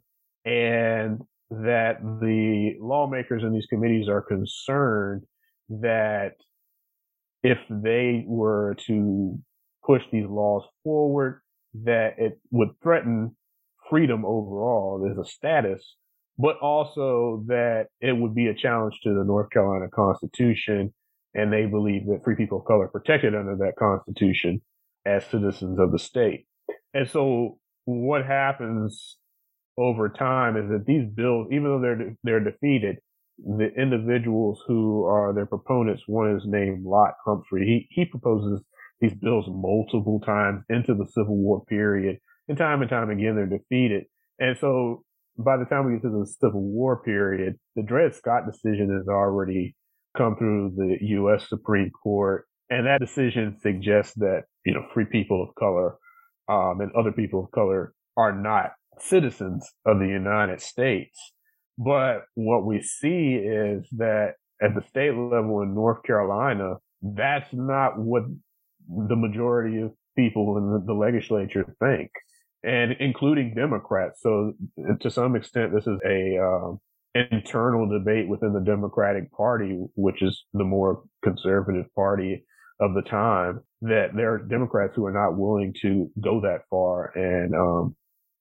and 0.45 1.21
that 1.51 2.01
the 2.03 2.75
lawmakers 2.81 3.43
in 3.43 3.53
these 3.53 3.67
committees 3.67 4.09
are 4.09 4.23
concerned 4.23 5.23
that 5.69 6.33
if 7.43 7.59
they 7.71 8.25
were 8.27 8.77
to 8.87 9.39
push 9.85 10.03
these 10.13 10.27
laws 10.29 10.65
forward, 10.85 11.41
that 11.85 12.15
it 12.19 12.39
would 12.51 12.71
threaten 12.83 13.37
freedom 13.91 14.25
overall 14.25 15.09
as 15.11 15.19
a 15.19 15.29
status, 15.29 15.97
but 16.37 16.57
also 16.59 17.45
that 17.47 17.87
it 18.01 18.17
would 18.17 18.35
be 18.35 18.47
a 18.47 18.55
challenge 18.55 18.95
to 19.03 19.15
the 19.15 19.25
North 19.25 19.51
Carolina 19.51 19.89
Constitution. 19.95 20.93
And 21.35 21.53
they 21.53 21.67
believe 21.67 22.07
that 22.07 22.23
free 22.25 22.37
people 22.37 22.59
of 22.59 22.65
color 22.65 22.87
are 22.87 22.89
protected 22.89 23.35
under 23.35 23.57
that 23.57 23.77
Constitution 23.79 24.61
as 25.07 25.25
citizens 25.27 25.79
of 25.79 25.93
the 25.93 25.99
state. 25.99 26.47
And 26.95 27.09
so 27.09 27.59
what 27.85 28.25
happens 28.25 29.19
over 29.77 30.09
time 30.09 30.57
is 30.57 30.69
that 30.71 30.87
these 30.87 31.07
bills, 31.07 31.49
even 31.53 31.65
though 31.65 31.81
they're, 31.81 32.15
they're 32.25 32.41
defeated, 32.41 32.97
the 33.39 33.71
individuals 33.77 34.63
who 34.67 35.05
are 35.05 35.33
their 35.33 35.47
proponents, 35.47 36.03
one 36.07 36.35
is 36.37 36.43
named 36.45 36.85
Lott 36.85 37.15
Humphrey. 37.25 37.67
He, 37.67 37.87
he 37.91 38.05
proposes 38.05 38.63
these 39.01 39.15
bills 39.15 39.47
multiple 39.49 40.21
times 40.21 40.63
into 40.69 40.95
the 40.95 41.07
Civil 41.07 41.37
War 41.37 41.65
period 41.67 42.19
and 42.49 42.57
time 42.57 42.81
and 42.81 42.91
time 42.91 43.11
again, 43.11 43.37
they're 43.37 43.47
defeated. 43.47 44.05
And 44.39 44.57
so 44.59 45.05
by 45.37 45.57
the 45.57 45.67
time 45.67 45.87
we 45.87 45.93
get 45.93 46.03
to 46.03 46.11
the 46.11 46.27
Civil 46.41 46.63
War 46.63 47.03
period, 47.03 47.59
the 47.77 47.83
Dred 47.83 48.15
Scott 48.15 48.45
decision 48.51 48.95
has 48.97 49.07
already 49.07 49.77
come 50.17 50.37
through 50.37 50.73
the 50.77 50.97
U.S. 51.01 51.49
Supreme 51.49 51.91
Court. 51.91 52.47
And 52.71 52.87
that 52.87 53.01
decision 53.01 53.57
suggests 53.61 54.15
that, 54.17 54.45
you 54.65 54.75
know, 54.75 54.85
free 54.93 55.05
people 55.05 55.43
of 55.43 55.55
color 55.55 55.97
um, 56.49 56.81
and 56.81 56.91
other 56.93 57.13
people 57.13 57.45
of 57.45 57.51
color 57.51 57.93
are 58.17 58.33
not 58.33 58.73
citizens 58.99 59.67
of 59.87 59.99
the 59.99 60.09
United 60.09 60.61
States. 60.61 61.33
But 61.79 62.25
what 62.35 62.67
we 62.67 62.83
see 62.83 63.35
is 63.35 63.89
that 63.93 64.35
at 64.61 64.75
the 64.75 64.83
state 64.89 65.15
level 65.15 65.63
in 65.63 65.75
North 65.75 66.03
Carolina, 66.03 66.75
that's 67.01 67.53
not 67.53 67.99
what 67.99 68.25
the 68.89 69.17
majority 69.17 69.81
of 69.83 69.93
people 70.17 70.57
in 70.59 70.85
the, 70.85 70.93
legislature 70.93 71.77
think, 71.79 72.11
and 72.65 72.97
including 72.99 73.55
Democrats. 73.55 74.21
So 74.21 74.55
to 75.01 75.11
some 75.11 75.37
extent, 75.37 75.73
this 75.73 75.87
is 75.87 76.01
a 76.05 76.39
uh, 76.39 76.75
internal 77.15 77.89
debate 77.89 78.29
within 78.29 78.53
the 78.53 78.61
Democratic 78.61 79.31
Party, 79.31 79.79
which 79.95 80.21
is 80.21 80.45
the 80.53 80.65
more 80.65 81.05
conservative 81.23 81.87
party 81.95 82.45
of 82.81 82.95
the 82.95 83.03
time 83.03 83.61
that 83.83 84.09
there 84.17 84.35
are 84.35 84.39
Democrats 84.39 84.95
who 84.97 85.07
are 85.07 85.13
not 85.13 85.39
willing 85.39 85.73
to 85.83 86.11
go 86.21 86.41
that 86.41 86.63
far 86.69 87.13
and 87.17 87.55
um, 87.55 87.97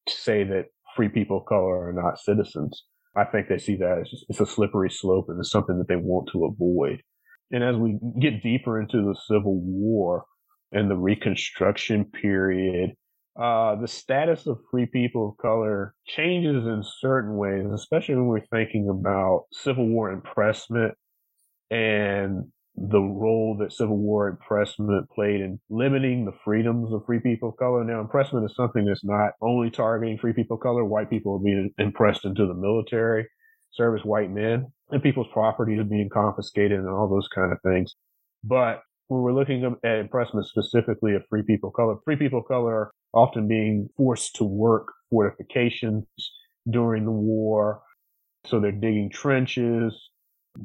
say 0.09 0.43
that 0.43 0.65
free 0.95 1.09
people 1.09 1.39
of 1.39 1.45
color 1.45 1.89
are 1.89 1.93
not 1.93 2.19
citizens. 2.19 2.83
I 3.17 3.25
think 3.25 3.47
they 3.47 3.57
see 3.57 3.75
that 3.77 3.97
as 4.01 4.09
just, 4.09 4.25
it's 4.29 4.39
a 4.39 4.45
slippery 4.45 4.91
slope 4.91 5.25
and 5.29 5.39
it's 5.39 5.51
something 5.51 5.77
that 5.79 5.87
they 5.87 5.95
want 5.95 6.29
to 6.33 6.45
avoid. 6.45 7.01
And 7.51 7.63
as 7.63 7.75
we 7.75 7.97
get 8.21 8.43
deeper 8.43 8.79
into 8.79 8.97
the 8.97 9.15
Civil 9.27 9.59
War 9.59 10.25
and 10.71 10.89
the 10.89 10.97
Reconstruction 10.97 12.05
period, 12.05 12.91
uh, 13.39 13.75
the 13.75 13.87
status 13.87 14.45
of 14.47 14.59
free 14.69 14.85
people 14.85 15.29
of 15.29 15.37
color 15.37 15.93
changes 16.05 16.65
in 16.65 16.83
certain 16.99 17.37
ways, 17.37 17.65
especially 17.73 18.15
when 18.15 18.27
we're 18.27 18.45
thinking 18.51 18.89
about 18.89 19.45
Civil 19.51 19.87
War 19.87 20.11
impressment 20.11 20.93
and 21.71 22.45
the 22.77 23.01
role 23.01 23.57
that 23.59 23.73
Civil 23.73 23.97
War 23.97 24.27
impressment 24.27 25.09
played 25.09 25.41
in 25.41 25.59
limiting 25.67 26.25
the 26.25 26.37
freedoms 26.45 26.93
of 26.93 27.05
free 27.07 27.19
people 27.19 27.49
of 27.49 27.57
color. 27.57 27.83
Now, 27.83 27.99
impressment 27.99 28.45
is 28.45 28.55
something 28.55 28.85
that's 28.85 29.03
not 29.03 29.31
only 29.41 29.71
targeting 29.71 30.19
free 30.19 30.33
people 30.33 30.57
of 30.57 30.61
color. 30.61 30.85
White 30.85 31.09
people 31.09 31.35
are 31.35 31.43
being 31.43 31.71
impressed 31.79 32.23
into 32.23 32.45
the 32.45 32.53
military, 32.53 33.27
service 33.71 34.03
white 34.05 34.31
men, 34.31 34.67
and 34.91 35.01
people's 35.01 35.27
property 35.33 35.73
is 35.73 35.87
being 35.87 36.09
confiscated 36.09 36.77
and 36.79 36.87
all 36.87 37.09
those 37.09 37.27
kind 37.33 37.51
of 37.51 37.57
things. 37.63 37.95
But 38.43 38.81
when 39.07 39.21
we're 39.21 39.33
looking 39.33 39.75
at 39.83 39.97
impressment 39.97 40.45
specifically 40.45 41.15
of 41.15 41.23
free 41.29 41.43
people 41.43 41.69
of 41.69 41.75
color, 41.75 41.95
free 42.05 42.15
people 42.15 42.41
of 42.41 42.47
color 42.47 42.75
are 42.75 42.91
often 43.13 43.47
being 43.47 43.89
forced 43.97 44.35
to 44.35 44.43
work 44.43 44.93
fortifications 45.09 46.05
during 46.69 47.05
the 47.05 47.11
war. 47.11 47.81
So 48.45 48.59
they're 48.59 48.71
digging 48.71 49.09
trenches, 49.09 50.09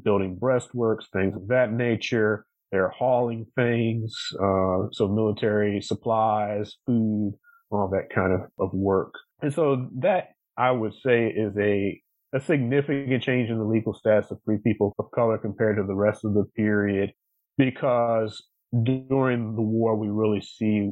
building 0.02 0.38
breastworks, 0.40 1.04
things 1.12 1.36
of 1.36 1.48
that 1.48 1.72
nature. 1.72 2.46
They're 2.70 2.88
hauling 2.88 3.46
things, 3.54 4.14
uh, 4.34 4.88
so 4.92 5.06
military 5.06 5.82
supplies, 5.82 6.76
food, 6.86 7.34
all 7.70 7.88
that 7.88 8.08
kind 8.14 8.32
of, 8.32 8.40
of 8.58 8.72
work. 8.72 9.12
And 9.42 9.52
so 9.52 9.88
that 10.00 10.28
I 10.56 10.70
would 10.70 10.94
say 10.94 11.26
is 11.26 11.54
a 11.58 12.00
a 12.34 12.40
significant 12.40 13.22
change 13.22 13.50
in 13.50 13.58
the 13.58 13.64
legal 13.64 13.92
status 13.92 14.30
of 14.30 14.38
free 14.44 14.58
people 14.64 14.94
of 14.98 15.10
color 15.10 15.36
compared 15.38 15.76
to 15.76 15.82
the 15.82 15.94
rest 15.94 16.24
of 16.24 16.34
the 16.34 16.44
period 16.56 17.12
because 17.58 18.42
during 18.84 19.54
the 19.54 19.62
war 19.62 19.96
we 19.96 20.08
really 20.08 20.40
see 20.40 20.90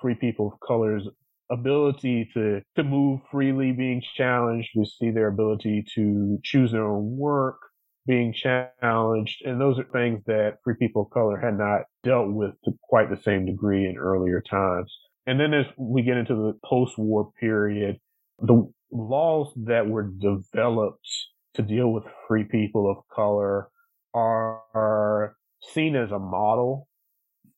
free 0.00 0.16
people 0.16 0.48
of 0.52 0.66
color's 0.66 1.06
ability 1.50 2.28
to 2.34 2.60
to 2.74 2.82
move 2.82 3.20
freely 3.30 3.70
being 3.70 4.02
challenged 4.16 4.70
we 4.74 4.84
see 4.84 5.10
their 5.10 5.28
ability 5.28 5.84
to 5.94 6.38
choose 6.42 6.72
their 6.72 6.88
own 6.88 7.16
work 7.16 7.58
being 8.06 8.32
challenged. 8.32 9.42
And 9.44 9.60
those 9.60 9.78
are 9.78 9.84
things 9.84 10.22
that 10.26 10.58
free 10.64 10.74
people 10.78 11.02
of 11.02 11.10
color 11.10 11.38
had 11.38 11.56
not 11.56 11.82
dealt 12.02 12.32
with 12.32 12.52
to 12.64 12.72
quite 12.82 13.10
the 13.10 13.22
same 13.22 13.46
degree 13.46 13.86
in 13.86 13.96
earlier 13.96 14.40
times. 14.40 14.92
And 15.26 15.38
then 15.38 15.54
as 15.54 15.66
we 15.76 16.02
get 16.02 16.16
into 16.16 16.34
the 16.34 16.58
post-war 16.64 17.30
period, 17.38 17.98
the 18.40 18.70
laws 18.90 19.52
that 19.64 19.86
were 19.86 20.10
developed 20.18 21.08
to 21.54 21.62
deal 21.62 21.92
with 21.92 22.04
free 22.26 22.44
people 22.44 22.90
of 22.90 22.96
color 23.14 23.68
are, 24.14 24.60
are 24.74 25.36
seen 25.72 25.94
as 25.94 26.10
a 26.10 26.18
model 26.18 26.88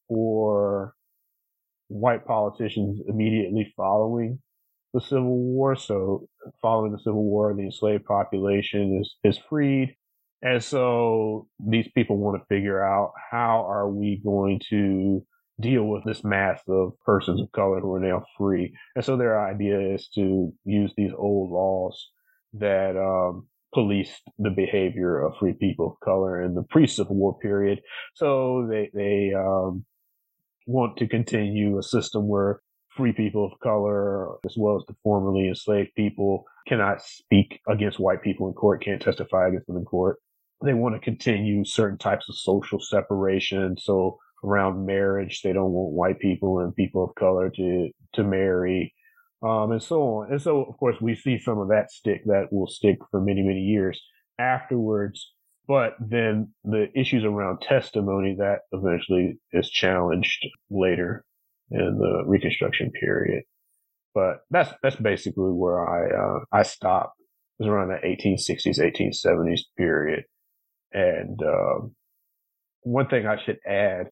for 0.08 0.94
white 1.88 2.26
politicians 2.26 3.00
immediately 3.08 3.72
following 3.76 4.40
the 4.92 5.00
Civil 5.00 5.38
War. 5.38 5.74
So 5.74 6.28
following 6.60 6.92
the 6.92 6.98
Civil 6.98 7.24
War, 7.24 7.54
the 7.54 7.62
enslaved 7.62 8.04
population 8.04 9.00
is, 9.00 9.14
is 9.24 9.38
freed. 9.48 9.96
And 10.44 10.62
so 10.62 11.48
these 11.58 11.88
people 11.94 12.18
want 12.18 12.38
to 12.38 12.54
figure 12.54 12.84
out 12.84 13.12
how 13.30 13.66
are 13.66 13.88
we 13.88 14.20
going 14.22 14.60
to 14.68 15.24
deal 15.58 15.84
with 15.84 16.04
this 16.04 16.22
mass 16.22 16.60
of 16.68 16.92
persons 17.06 17.40
of 17.40 17.50
color 17.52 17.80
who 17.80 17.94
are 17.94 18.00
now 18.00 18.24
free. 18.36 18.74
And 18.94 19.02
so 19.02 19.16
their 19.16 19.40
idea 19.40 19.94
is 19.94 20.06
to 20.16 20.52
use 20.66 20.92
these 20.96 21.12
old 21.16 21.50
laws 21.50 22.10
that 22.52 22.94
um, 22.94 23.46
policed 23.72 24.20
the 24.38 24.50
behavior 24.50 25.18
of 25.18 25.32
free 25.40 25.54
people 25.54 25.92
of 25.92 26.00
color 26.04 26.42
in 26.42 26.54
the 26.54 26.64
pre-Civil 26.64 27.16
War 27.16 27.38
period. 27.38 27.80
So 28.14 28.66
they 28.68 28.90
they 28.92 29.32
um, 29.34 29.86
want 30.66 30.98
to 30.98 31.08
continue 31.08 31.78
a 31.78 31.82
system 31.82 32.28
where 32.28 32.60
free 32.94 33.14
people 33.14 33.46
of 33.46 33.58
color, 33.60 34.34
as 34.44 34.56
well 34.58 34.76
as 34.76 34.84
the 34.86 34.94
formerly 35.02 35.48
enslaved 35.48 35.94
people, 35.96 36.44
cannot 36.68 37.00
speak 37.00 37.60
against 37.66 37.98
white 37.98 38.22
people 38.22 38.46
in 38.48 38.52
court, 38.52 38.84
can't 38.84 39.00
testify 39.00 39.48
against 39.48 39.66
them 39.68 39.78
in 39.78 39.84
court 39.86 40.18
they 40.64 40.74
want 40.74 40.94
to 40.94 41.00
continue 41.00 41.64
certain 41.64 41.98
types 41.98 42.28
of 42.28 42.36
social 42.36 42.80
separation. 42.80 43.76
So 43.78 44.18
around 44.44 44.86
marriage. 44.86 45.40
They 45.42 45.52
don't 45.52 45.72
want 45.72 45.94
white 45.94 46.18
people 46.20 46.60
and 46.60 46.74
people 46.74 47.04
of 47.04 47.14
color 47.14 47.50
to 47.50 47.90
to 48.14 48.24
marry, 48.24 48.94
um, 49.42 49.72
and 49.72 49.82
so 49.82 50.02
on. 50.02 50.30
And 50.30 50.40
so, 50.40 50.62
of 50.62 50.76
course, 50.76 50.96
we 51.00 51.14
see 51.14 51.38
some 51.38 51.58
of 51.58 51.68
that 51.68 51.90
stick 51.90 52.22
that 52.26 52.48
will 52.52 52.66
stick 52.66 52.98
for 53.10 53.20
many 53.20 53.42
many 53.42 53.60
years 53.60 54.00
afterwards. 54.38 55.32
But 55.66 55.94
then 55.98 56.52
the 56.62 56.88
issues 56.94 57.24
around 57.24 57.62
testimony 57.62 58.36
that 58.38 58.60
eventually 58.72 59.38
is 59.52 59.70
challenged 59.70 60.46
later 60.70 61.24
in 61.70 61.98
the 61.98 62.22
Reconstruction 62.26 62.90
period. 62.90 63.44
But 64.14 64.40
that's 64.50 64.72
that's 64.82 64.96
basically 64.96 65.52
where 65.52 65.88
I 65.88 66.10
uh, 66.10 66.38
I 66.52 66.62
stopped. 66.62 67.18
It 67.58 67.64
was 67.64 67.70
around 67.70 67.88
the 67.88 68.06
1860s, 68.06 68.80
1870s 68.80 69.60
period. 69.78 70.24
And 70.94 71.38
um, 71.42 71.94
one 72.82 73.08
thing 73.08 73.26
I 73.26 73.36
should 73.44 73.58
add, 73.66 74.06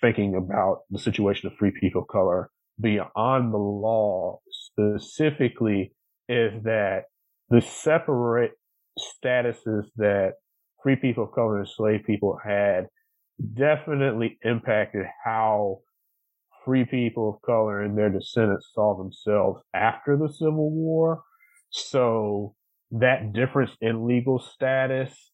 thinking 0.00 0.36
about 0.36 0.82
the 0.90 0.98
situation 0.98 1.48
of 1.48 1.54
free 1.58 1.72
people 1.78 2.02
of 2.02 2.08
color 2.08 2.50
beyond 2.80 3.52
the 3.52 3.58
law 3.58 4.40
specifically, 4.48 5.92
is 6.28 6.52
that 6.62 7.04
the 7.50 7.60
separate 7.60 8.52
statuses 8.98 9.84
that 9.96 10.34
free 10.82 10.96
people 10.96 11.24
of 11.24 11.32
color 11.32 11.58
and 11.58 11.68
slave 11.68 12.00
people 12.06 12.38
had 12.42 12.86
definitely 13.54 14.38
impacted 14.42 15.04
how 15.24 15.80
free 16.64 16.84
people 16.84 17.34
of 17.34 17.42
color 17.42 17.82
and 17.82 17.96
their 17.96 18.10
descendants 18.10 18.70
saw 18.72 18.96
themselves 18.96 19.60
after 19.74 20.16
the 20.16 20.28
Civil 20.28 20.70
War. 20.70 21.22
So 21.70 22.54
that 22.92 23.32
difference 23.32 23.70
in 23.80 24.06
legal 24.06 24.38
status 24.38 25.29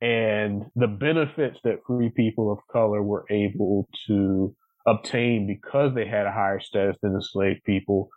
and 0.00 0.64
the 0.74 0.86
benefits 0.86 1.58
that 1.64 1.80
free 1.86 2.10
people 2.10 2.52
of 2.52 2.58
color 2.70 3.02
were 3.02 3.24
able 3.30 3.88
to 4.06 4.54
obtain 4.86 5.46
because 5.46 5.94
they 5.94 6.06
had 6.06 6.26
a 6.26 6.32
higher 6.32 6.60
status 6.60 6.96
than 7.02 7.14
enslaved 7.14 7.64
people 7.64 8.08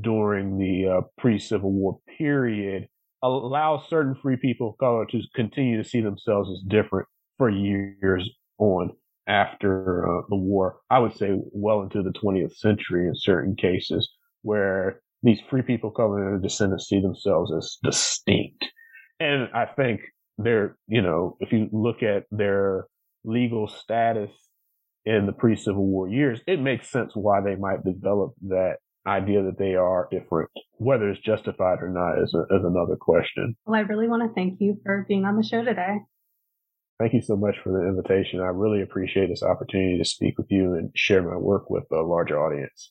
during 0.00 0.58
the 0.58 0.98
uh, 0.98 1.00
pre-Civil 1.18 1.72
War 1.72 1.98
period 2.18 2.88
allows 3.22 3.88
certain 3.88 4.14
free 4.22 4.36
people 4.36 4.70
of 4.70 4.78
color 4.78 5.06
to 5.06 5.20
continue 5.34 5.82
to 5.82 5.88
see 5.88 6.00
themselves 6.00 6.50
as 6.50 6.62
different 6.68 7.08
for 7.38 7.50
years 7.50 8.28
on 8.58 8.90
after 9.26 10.06
uh, 10.06 10.22
the 10.28 10.36
war. 10.36 10.78
I 10.90 10.98
would 10.98 11.16
say 11.16 11.30
well 11.52 11.82
into 11.82 12.02
the 12.02 12.12
20th 12.12 12.56
century 12.56 13.06
in 13.06 13.14
certain 13.14 13.56
cases 13.56 14.08
where 14.42 15.00
these 15.22 15.40
free 15.50 15.62
people 15.62 15.90
of 15.90 15.96
color 15.96 16.22
and 16.22 16.34
their 16.34 16.48
descendants 16.48 16.88
see 16.88 17.00
themselves 17.00 17.52
as 17.52 17.78
distinct. 17.82 18.64
And 19.18 19.48
I 19.54 19.66
think 19.66 20.00
they're, 20.38 20.76
you 20.86 21.02
know, 21.02 21.36
if 21.40 21.52
you 21.52 21.68
look 21.72 22.02
at 22.02 22.24
their 22.30 22.86
legal 23.24 23.68
status 23.68 24.30
in 25.04 25.26
the 25.26 25.32
pre-Civil 25.32 25.84
War 25.84 26.08
years, 26.08 26.40
it 26.46 26.60
makes 26.60 26.90
sense 26.90 27.12
why 27.14 27.40
they 27.40 27.54
might 27.54 27.84
develop 27.84 28.34
that 28.48 28.76
idea 29.06 29.42
that 29.44 29.58
they 29.58 29.74
are 29.74 30.08
different. 30.10 30.50
Whether 30.78 31.10
it's 31.10 31.20
justified 31.20 31.78
or 31.80 31.88
not 31.88 32.22
is, 32.22 32.34
a, 32.34 32.42
is 32.54 32.64
another 32.64 32.96
question. 33.00 33.56
Well, 33.64 33.76
I 33.76 33.84
really 33.84 34.08
want 34.08 34.28
to 34.28 34.34
thank 34.34 34.58
you 34.60 34.80
for 34.84 35.06
being 35.08 35.24
on 35.24 35.36
the 35.36 35.46
show 35.46 35.64
today. 35.64 35.98
Thank 36.98 37.12
you 37.12 37.20
so 37.20 37.36
much 37.36 37.56
for 37.62 37.72
the 37.72 37.86
invitation. 37.86 38.40
I 38.40 38.46
really 38.46 38.82
appreciate 38.82 39.28
this 39.28 39.42
opportunity 39.42 39.98
to 39.98 40.04
speak 40.04 40.38
with 40.38 40.46
you 40.50 40.74
and 40.74 40.90
share 40.94 41.22
my 41.22 41.36
work 41.36 41.68
with 41.68 41.84
a 41.92 42.00
larger 42.00 42.42
audience. 42.42 42.90